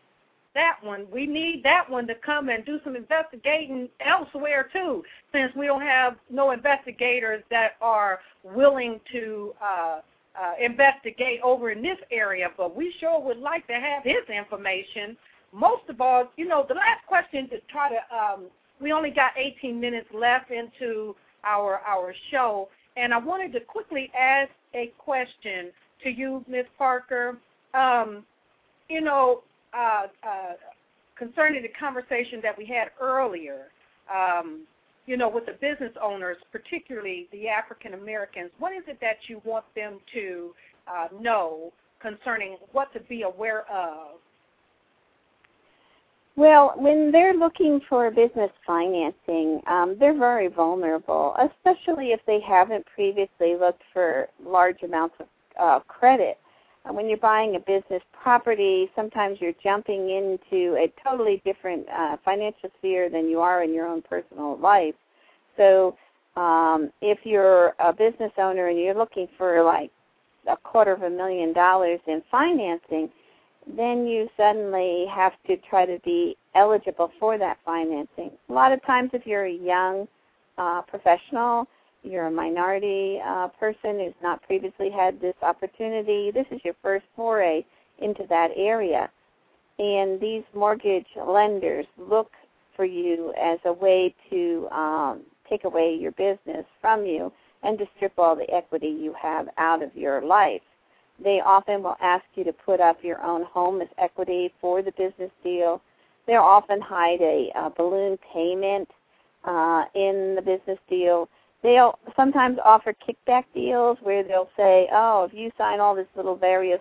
[0.55, 1.07] that one.
[1.11, 5.82] We need that one to come and do some investigating elsewhere too, since we don't
[5.82, 10.01] have no investigators that are willing to uh,
[10.34, 12.51] uh, investigate over in this area.
[12.57, 15.14] But we sure would like to have his information.
[15.53, 18.16] Most of all, you know, the last question to try to.
[18.16, 18.45] Um,
[18.80, 21.14] we only got 18 minutes left into
[21.45, 25.70] our our show, and I wanted to quickly ask a question
[26.03, 26.66] to you, Ms.
[26.78, 27.38] Parker.
[27.74, 28.24] Um,
[28.88, 29.42] you know,
[29.76, 30.53] uh, uh,
[31.16, 33.68] concerning the conversation that we had earlier,
[34.12, 34.62] um,
[35.07, 39.40] you know, with the business owners, particularly the African Americans, what is it that you
[39.44, 40.55] want them to
[40.88, 44.18] uh, know concerning what to be aware of?
[46.37, 52.84] Well, when they're looking for business financing, um, they're very vulnerable, especially if they haven't
[52.95, 55.26] previously looked for large amounts of
[55.59, 56.37] uh, credit.
[56.84, 62.18] Uh, when you're buying a business property, sometimes you're jumping into a totally different uh,
[62.22, 64.95] financial sphere than you are in your own personal life.
[65.57, 65.97] So,
[66.37, 69.91] um, if you're a business owner and you're looking for like
[70.47, 73.09] a quarter of a million dollars in financing,
[73.66, 78.30] then you suddenly have to try to be eligible for that financing.
[78.48, 80.06] A lot of times, if you're a young
[80.58, 81.66] uh, professional,
[82.02, 87.04] you're a minority uh, person who's not previously had this opportunity, this is your first
[87.16, 87.64] foray
[87.98, 89.10] into that area.
[89.78, 92.30] And these mortgage lenders look
[92.76, 97.86] for you as a way to um, take away your business from you and to
[97.96, 100.62] strip all the equity you have out of your life.
[101.22, 104.92] They often will ask you to put up your own home as equity for the
[104.92, 105.80] business deal.
[106.26, 108.88] They'll often hide a, a balloon payment
[109.44, 111.28] uh, in the business deal.
[111.62, 116.36] They'll sometimes offer kickback deals where they'll say, "Oh, if you sign all this little
[116.36, 116.80] various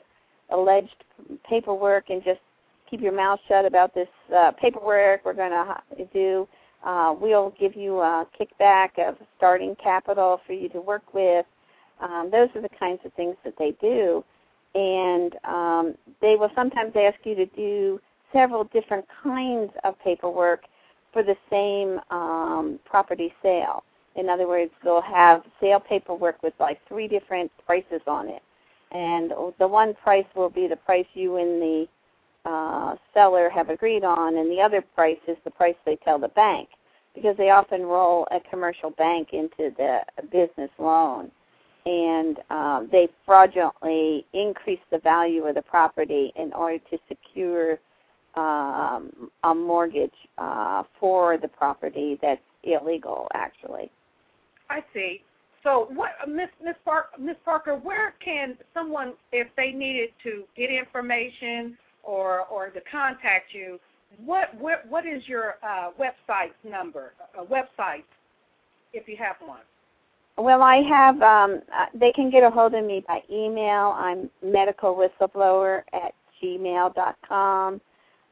[0.50, 1.04] alleged
[1.50, 2.42] paperwork and just
[2.90, 4.08] keep your mouth shut about this
[4.38, 6.48] uh, paperwork we're going to do,
[6.84, 11.46] uh, we'll give you a kickback of starting capital for you to work with."
[12.02, 14.24] Um, those are the kinds of things that they do.
[14.74, 18.00] And um, they will sometimes ask you to do
[18.34, 20.64] several different kinds of paperwork
[21.14, 23.84] for the same um, property sale.
[24.16, 28.42] In other words, they'll have sale paperwork with like three different prices on it.
[28.92, 31.88] And the one price will be the price you and the
[32.46, 36.28] uh, seller have agreed on, and the other price is the price they tell the
[36.30, 36.70] bank
[37.16, 40.00] because they often roll a commercial bank into the
[40.32, 41.32] business loan
[41.86, 47.78] and um, they fraudulently increase the value of the property in order to secure
[48.36, 53.92] um, a mortgage uh, for the property that's illegal, actually.
[54.70, 55.22] I see.
[55.64, 60.44] So, what, uh, Miss Miss Park, Miss Parker, where can someone, if they needed to
[60.56, 63.80] get information or or to contact you,
[64.24, 67.14] what what what is your uh, website number?
[67.40, 68.04] A website,
[68.94, 69.62] if you have one.
[70.38, 71.22] Well, I have.
[71.22, 73.96] Um, uh, they can get a hold of me by email.
[73.96, 76.14] I'm medical whistleblower at
[76.44, 77.80] gmail dot com,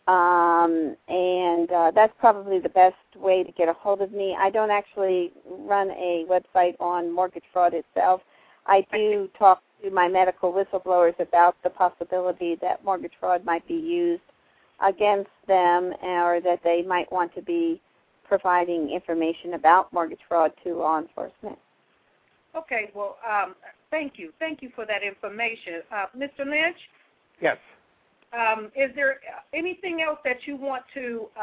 [0.08, 4.36] um, and uh, that's probably the best way to get a hold of me.
[4.38, 8.22] I don't actually run a website on mortgage fraud itself.
[8.68, 13.76] I do talk to my medical whistleblowers about the possibility that mortgage fraud might be
[13.76, 14.24] used
[14.86, 17.82] against them, or that they might want to be
[18.28, 21.58] providing information about mortgage fraud to law enforcement.
[22.56, 22.92] Okay.
[22.94, 23.56] Well, um,
[23.92, 24.32] thank you.
[24.40, 26.46] Thank you for that information, uh, Mr.
[26.46, 26.78] Lynch.
[27.42, 27.58] Yes.
[28.34, 29.18] Um, is there
[29.54, 31.42] anything else that you want to uh,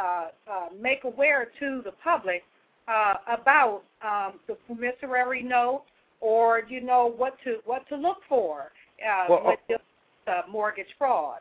[0.51, 2.43] uh, make aware to the public
[2.89, 5.85] uh, about um, the promissory note,
[6.21, 8.73] or you know what to what to look for
[9.09, 9.79] uh, Well, with this
[10.27, 11.41] uh, mortgage fraud?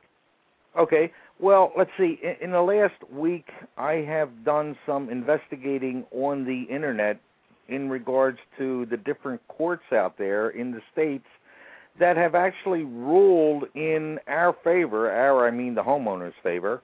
[0.77, 1.11] Okay.
[1.39, 2.19] Well, let's see.
[2.21, 3.47] In, in the last week,
[3.77, 7.19] I have done some investigating on the internet
[7.69, 11.25] in regards to the different courts out there in the states
[11.99, 16.81] that have actually ruled in our favor, our I mean the homeowner's favor,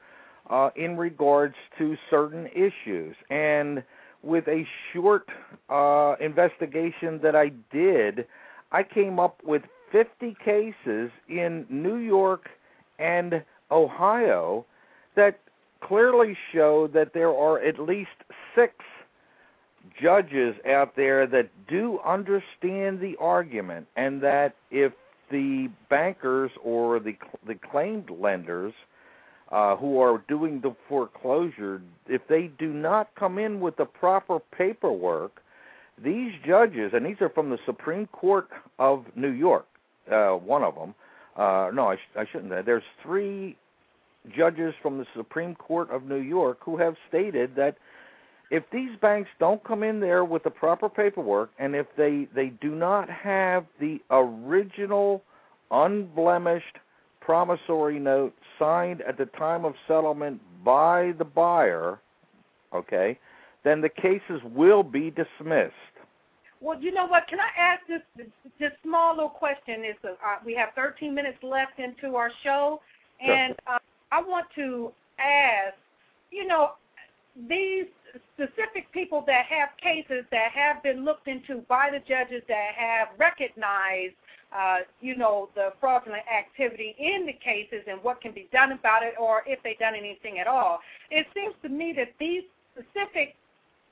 [0.50, 3.16] uh, in regards to certain issues.
[3.30, 3.84] And
[4.22, 5.30] with a short
[5.70, 8.28] uh, investigation that I did,
[8.72, 12.50] I came up with 50 cases in New York
[13.00, 14.66] and Ohio
[15.16, 15.40] that
[15.82, 18.10] clearly show that there are at least
[18.56, 18.74] six
[20.02, 24.94] judges out there that do understand the argument and that if
[25.32, 27.16] the bankers or the
[27.48, 28.74] the claimed lenders
[29.52, 34.40] uh, who are doing the foreclosure, if they do not come in with the proper
[34.40, 35.42] paperwork,
[36.04, 39.68] these judges, and these are from the Supreme Court of New York,
[40.12, 40.94] uh, one of them.
[41.36, 42.66] Uh, no, I, sh- I shouldn't.
[42.66, 43.56] There's three
[44.36, 47.78] judges from the Supreme Court of New York who have stated that
[48.52, 52.48] if these banks don't come in there with the proper paperwork and if they they
[52.62, 55.24] do not have the original
[55.72, 56.78] unblemished
[57.22, 62.00] promissory note signed at the time of settlement by the buyer
[62.74, 63.18] okay
[63.64, 65.74] then the cases will be dismissed
[66.62, 67.28] well, you know what?
[67.28, 68.28] Can I ask this
[68.60, 69.84] this small little question?
[69.84, 72.82] Is uh, we have 13 minutes left into our show,
[73.22, 73.78] and uh,
[74.12, 75.76] I want to ask,
[76.32, 76.72] you know,
[77.48, 77.86] these
[78.34, 83.10] specific people that have cases that have been looked into by the judges that have
[83.18, 84.16] recognized,
[84.56, 89.04] uh, you know, the fraudulent activity in the cases and what can be done about
[89.04, 90.80] it, or if they've done anything at all.
[91.12, 92.44] It seems to me that these
[92.74, 93.36] specific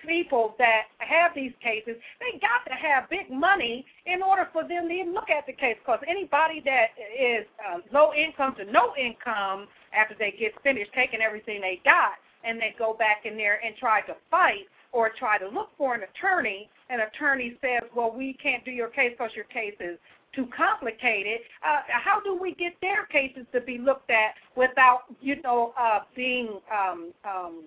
[0.05, 4.89] people that have these cases, they got to have big money in order for them
[4.89, 5.77] to even look at the case.
[5.79, 9.67] Because anybody that is uh, low income to no income
[9.97, 12.13] after they get finished taking everything they got
[12.43, 15.95] and they go back in there and try to fight or try to look for
[15.95, 19.97] an attorney, an attorney says, well, we can't do your case because your case is
[20.35, 21.39] too complicated.
[21.65, 25.99] Uh, how do we get their cases to be looked at without, you know, uh,
[26.15, 27.63] being um, um,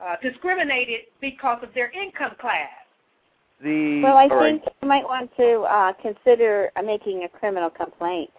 [0.00, 2.68] uh, discriminated because of their income class.
[3.62, 4.74] The well, I think right.
[4.82, 8.30] you might want to uh, consider uh, making a criminal complaint.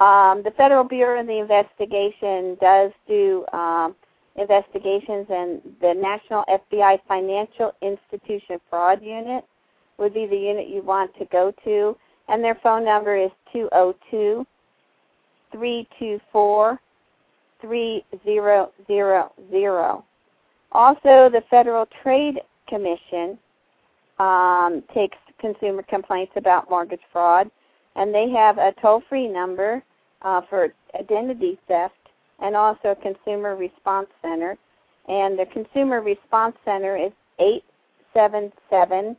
[0.00, 3.94] Um, the Federal Bureau of the Investigation does do um,
[4.36, 9.44] investigations, and the National FBI Financial Institution Fraud Unit
[9.98, 11.96] would be the unit you want to go to,
[12.28, 14.46] and their phone number is two zero oh two
[15.52, 16.80] three two four
[17.60, 20.04] three zero zero zero.
[20.72, 23.38] Also, the Federal Trade Commission
[24.18, 27.50] um, takes consumer complaints about mortgage fraud,
[27.96, 29.82] and they have a toll-free number
[30.22, 30.68] uh, for
[30.98, 31.94] identity theft
[32.40, 34.56] and also a consumer response center.
[35.08, 37.64] And the consumer response center is eight
[38.14, 39.16] seven seven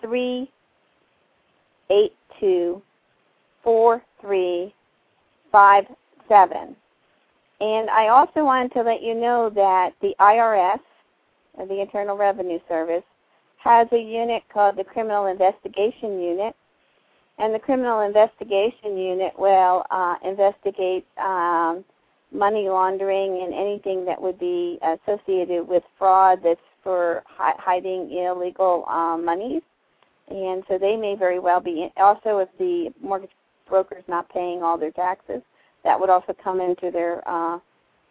[0.00, 0.50] three
[1.90, 2.82] eight two
[3.62, 4.74] four three
[5.52, 5.84] five
[6.28, 6.76] seven.
[7.60, 10.80] And I also wanted to let you know that the IRS,
[11.56, 13.04] the Internal Revenue Service,
[13.58, 16.54] has a unit called the Criminal Investigation Unit.
[17.38, 21.84] And the Criminal Investigation Unit will uh, investigate um,
[22.34, 28.84] money laundering and anything that would be associated with fraud that's for hi- hiding illegal
[28.88, 29.62] um, monies.
[30.28, 33.30] And so they may very well be, also if the mortgage
[33.68, 35.42] broker is not paying all their taxes,
[35.84, 37.58] that would also come into their uh,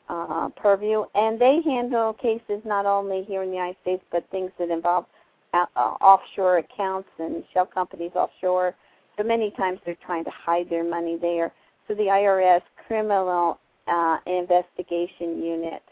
[0.10, 1.04] uh, purview.
[1.16, 5.06] And they handle cases not only here in the United States, but things that involve
[5.54, 8.76] uh, offshore accounts and shell companies offshore.
[9.18, 11.52] So many times they're trying to hide their money there.
[11.88, 15.84] So the IRS Criminal uh, Investigation Unit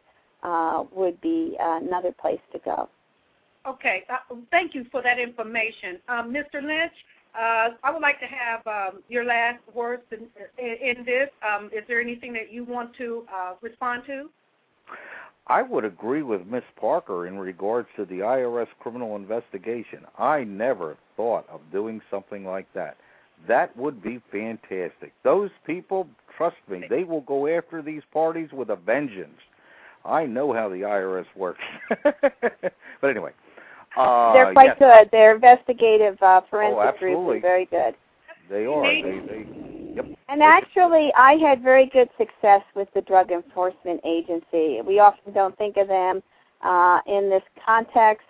[0.43, 2.89] uh, would be another place to go.
[3.67, 5.99] Okay, uh, thank you for that information.
[6.07, 6.63] Um, Mr.
[6.63, 6.93] Lynch,
[7.35, 10.27] uh, I would like to have um, your last words in,
[10.57, 11.29] in this.
[11.47, 14.29] Um, is there anything that you want to uh, respond to?
[15.47, 20.05] I would agree with Miss Parker in regards to the IRS criminal investigation.
[20.17, 22.97] I never thought of doing something like that.
[23.47, 25.13] That would be fantastic.
[25.23, 26.07] Those people,
[26.37, 29.39] trust me, they will go after these parties with a vengeance.
[30.03, 31.61] I know how the IRS works.
[32.03, 33.31] but anyway,
[33.97, 34.79] uh, They're quite yes.
[34.79, 35.09] good.
[35.11, 37.39] They're investigative uh, forensic oh, absolutely.
[37.39, 37.95] groups very good.
[38.49, 38.83] They are.
[38.83, 40.05] They, they, yep.
[40.27, 44.79] And actually, I had very good success with the Drug Enforcement Agency.
[44.85, 46.23] We often don't think of them
[46.61, 48.25] uh, in this context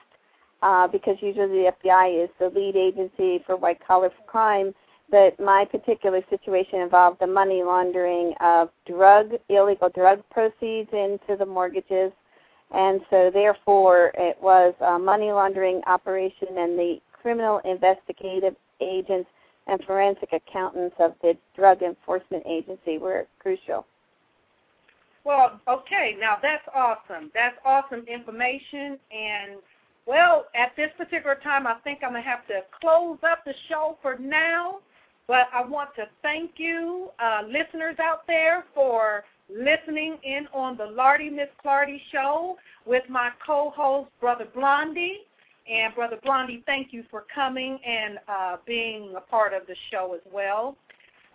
[0.61, 4.73] uh, because usually the FBI is the lead agency for white collar crime.
[5.11, 11.45] But my particular situation involved the money laundering of drug, illegal drug proceeds into the
[11.45, 12.11] mortgages.
[12.73, 19.29] And so, therefore, it was a money laundering operation, and the criminal investigative agents
[19.67, 23.85] and forensic accountants of the Drug Enforcement Agency were crucial.
[25.23, 27.29] Well, okay, now that's awesome.
[27.33, 28.97] That's awesome information.
[29.11, 29.59] And,
[30.07, 33.53] well, at this particular time, I think I'm going to have to close up the
[33.69, 34.79] show for now.
[35.31, 40.85] But I want to thank you, uh, listeners out there, for listening in on the
[40.85, 45.19] Lardy Miss Clardy show with my co-host, Brother Blondie.
[45.71, 50.13] And Brother Blondie, thank you for coming and uh, being a part of the show
[50.13, 50.75] as well.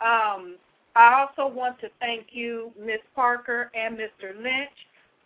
[0.05, 0.57] Um,
[0.95, 3.01] I also want to thank you, Ms.
[3.15, 4.37] Parker and Mr.
[4.37, 4.77] Lynch,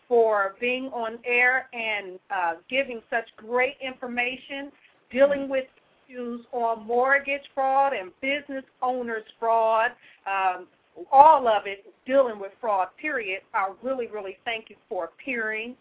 [0.07, 4.71] for being on air and uh, giving such great information
[5.11, 5.65] dealing with
[6.51, 9.91] on mortgage fraud and business owners fraud,
[10.25, 10.67] um,
[11.11, 13.41] all of it dealing with fraud, period.
[13.53, 15.75] I really, really thank you for appearing.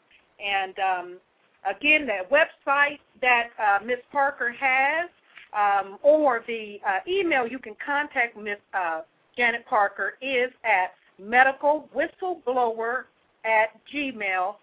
[0.44, 1.16] And um,
[1.68, 3.98] again, that website that uh, Ms.
[4.12, 5.10] Parker has,
[5.52, 8.58] um, or the uh, email you can contact Ms.
[8.72, 9.00] Uh,
[9.36, 13.04] Janet Parker is at medicalwhistleblower
[13.44, 14.54] at gmail.com.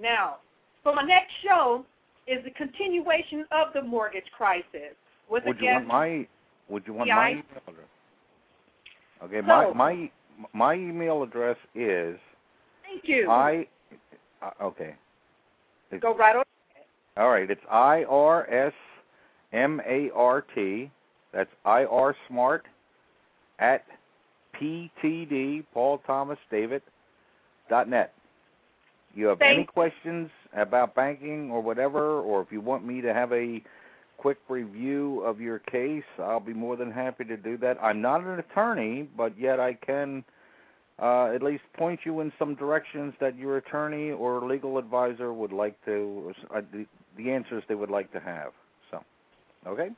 [0.00, 0.36] Now,
[0.82, 1.84] for my next show
[2.26, 4.94] is the continuation of the mortgage crisis.
[5.30, 6.26] With would you want my
[6.68, 7.86] Would you want Yeah, my email address?
[9.24, 10.10] Okay, So- my my
[10.52, 12.18] my email address is
[12.82, 13.30] Thank you.
[13.30, 13.66] I.
[14.42, 14.94] Uh, okay.
[15.90, 16.44] It's- Go right on.
[17.16, 18.72] All right, it's I R S
[19.52, 20.90] M A R T.
[21.32, 22.66] That's I R Smart
[23.58, 23.84] at
[24.54, 26.82] PTD Paul Thomas David
[27.68, 28.14] dot net.
[29.14, 33.32] You have any questions about banking or whatever, or if you want me to have
[33.32, 33.62] a
[34.18, 37.76] quick review of your case, I'll be more than happy to do that.
[37.82, 40.24] I'm not an attorney, but yet I can
[41.00, 45.52] uh, at least point you in some directions that your attorney or legal advisor would
[45.52, 46.86] like to, uh, the,
[47.16, 48.52] the answers they would like to have.
[48.90, 49.02] So,
[49.66, 49.88] okay?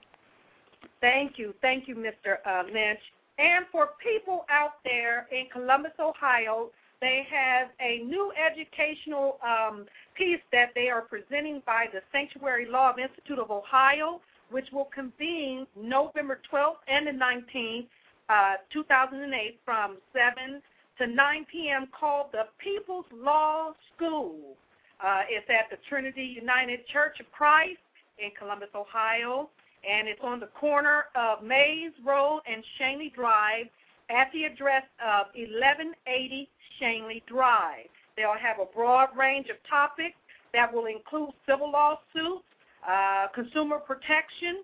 [1.00, 1.55] Thank you.
[1.61, 2.36] Thank you, Mr.
[2.46, 3.00] Uh, Lynch.
[3.38, 6.70] And for people out there in Columbus, Ohio,
[7.05, 9.84] they have a new educational um,
[10.16, 15.66] piece that they are presenting by the Sanctuary Law Institute of Ohio, which will convene
[15.76, 17.86] November 12th and the 19th,
[18.28, 20.62] uh, 2008, from 7
[20.98, 24.57] to 9 p.m., called the People's Law School.
[25.05, 27.80] Uh, it's at the Trinity United Church of Christ
[28.18, 29.50] in Columbus, Ohio
[29.88, 33.66] and it's on the corner of Mays Road and Shanley Drive
[34.11, 36.48] at the address of 1180
[36.78, 37.88] Shanley Drive.
[38.16, 40.16] They'll have a broad range of topics
[40.52, 42.44] that will include civil lawsuits,
[42.86, 44.62] uh, consumer protection,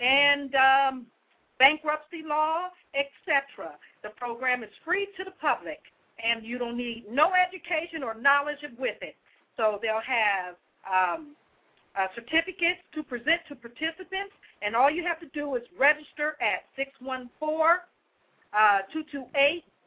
[0.00, 1.06] and um,
[1.58, 3.74] bankruptcy law, etc.
[4.02, 5.78] The program is free to the public,
[6.22, 9.16] and you don't need no education or knowledge with it.
[9.56, 10.54] So they'll have
[10.86, 11.36] um,
[11.96, 16.64] uh, certificates to present to participants, and all you have to do is register at
[18.52, 18.78] Uh,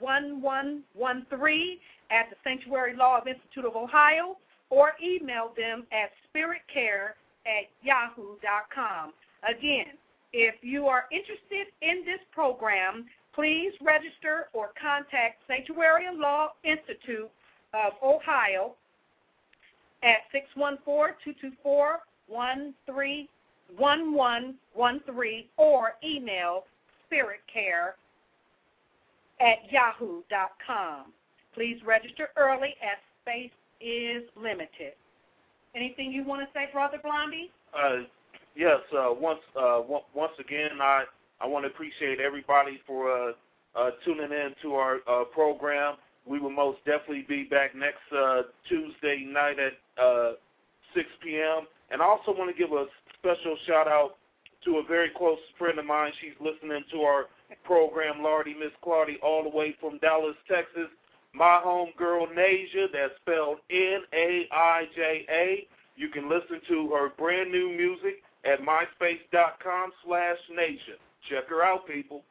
[0.01, 1.79] 614-228-1113
[2.11, 4.37] at the Sanctuary Law Institute of Ohio,
[4.69, 7.13] or email them at spiritcare
[7.45, 9.13] at yahoo.com.
[9.43, 9.97] Again,
[10.33, 17.29] if you are interested in this program, please register or contact Sanctuary Law Institute
[17.73, 18.75] of Ohio
[20.03, 20.19] at
[22.29, 23.27] 614-224-1113
[25.57, 26.65] or email
[27.11, 27.93] spiritcare
[29.41, 31.13] at yahoo.com.
[31.53, 34.93] Please register early as space is limited.
[35.75, 37.51] Anything you want to say, Brother Blondie?
[37.73, 38.03] Uh,
[38.55, 38.79] yes.
[38.95, 39.81] Uh, once uh,
[40.13, 41.05] once again, I
[41.39, 43.31] I want to appreciate everybody for uh,
[43.75, 45.95] uh, tuning in to our uh, program.
[46.25, 48.03] We will most definitely be back next
[48.69, 50.33] Tuesday night at uh,
[50.93, 51.65] 6 p.m.
[51.89, 52.85] And I also want to give a
[53.17, 54.17] special shout out
[54.65, 56.11] to a very close friend of mine.
[56.21, 57.25] She's listening to our
[57.63, 60.89] program, Lardy Miss Clardy, all the way from Dallas, Texas.
[61.33, 65.67] My home girl, Naija, that's spelled N-A-I-J-A.
[65.95, 70.97] You can listen to her brand new music at myspace.com slash Naija.
[71.29, 72.23] Check her out, people.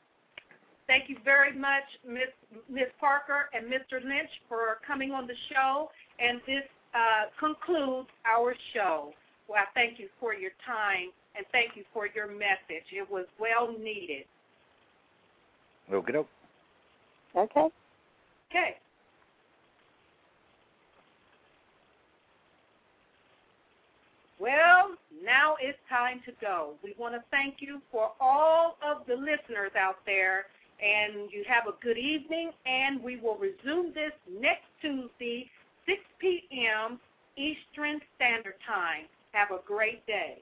[0.86, 2.34] Thank you very much, Miss
[2.68, 4.02] Miss Parker and Mr.
[4.02, 5.88] Lynch, for coming on the show.
[6.18, 6.64] And this
[6.94, 9.12] uh, concludes our show.
[9.46, 12.86] Well, I thank you for your time and thank you for your message.
[12.92, 14.24] It was well needed.
[15.92, 16.18] Okay.
[17.36, 17.68] Okay.
[18.50, 18.76] Okay.
[24.40, 26.74] Well, now it's time to go.
[26.82, 30.46] We want to thank you for all of the listeners out there,
[30.80, 35.50] and you have a good evening, and we will resume this next Tuesday,
[35.86, 36.98] 6 p.m.
[37.36, 39.04] Eastern Standard Time.
[39.32, 40.38] Have a great day.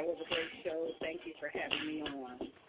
[0.00, 0.88] That was a great show.
[1.02, 2.59] Thank you for having me on.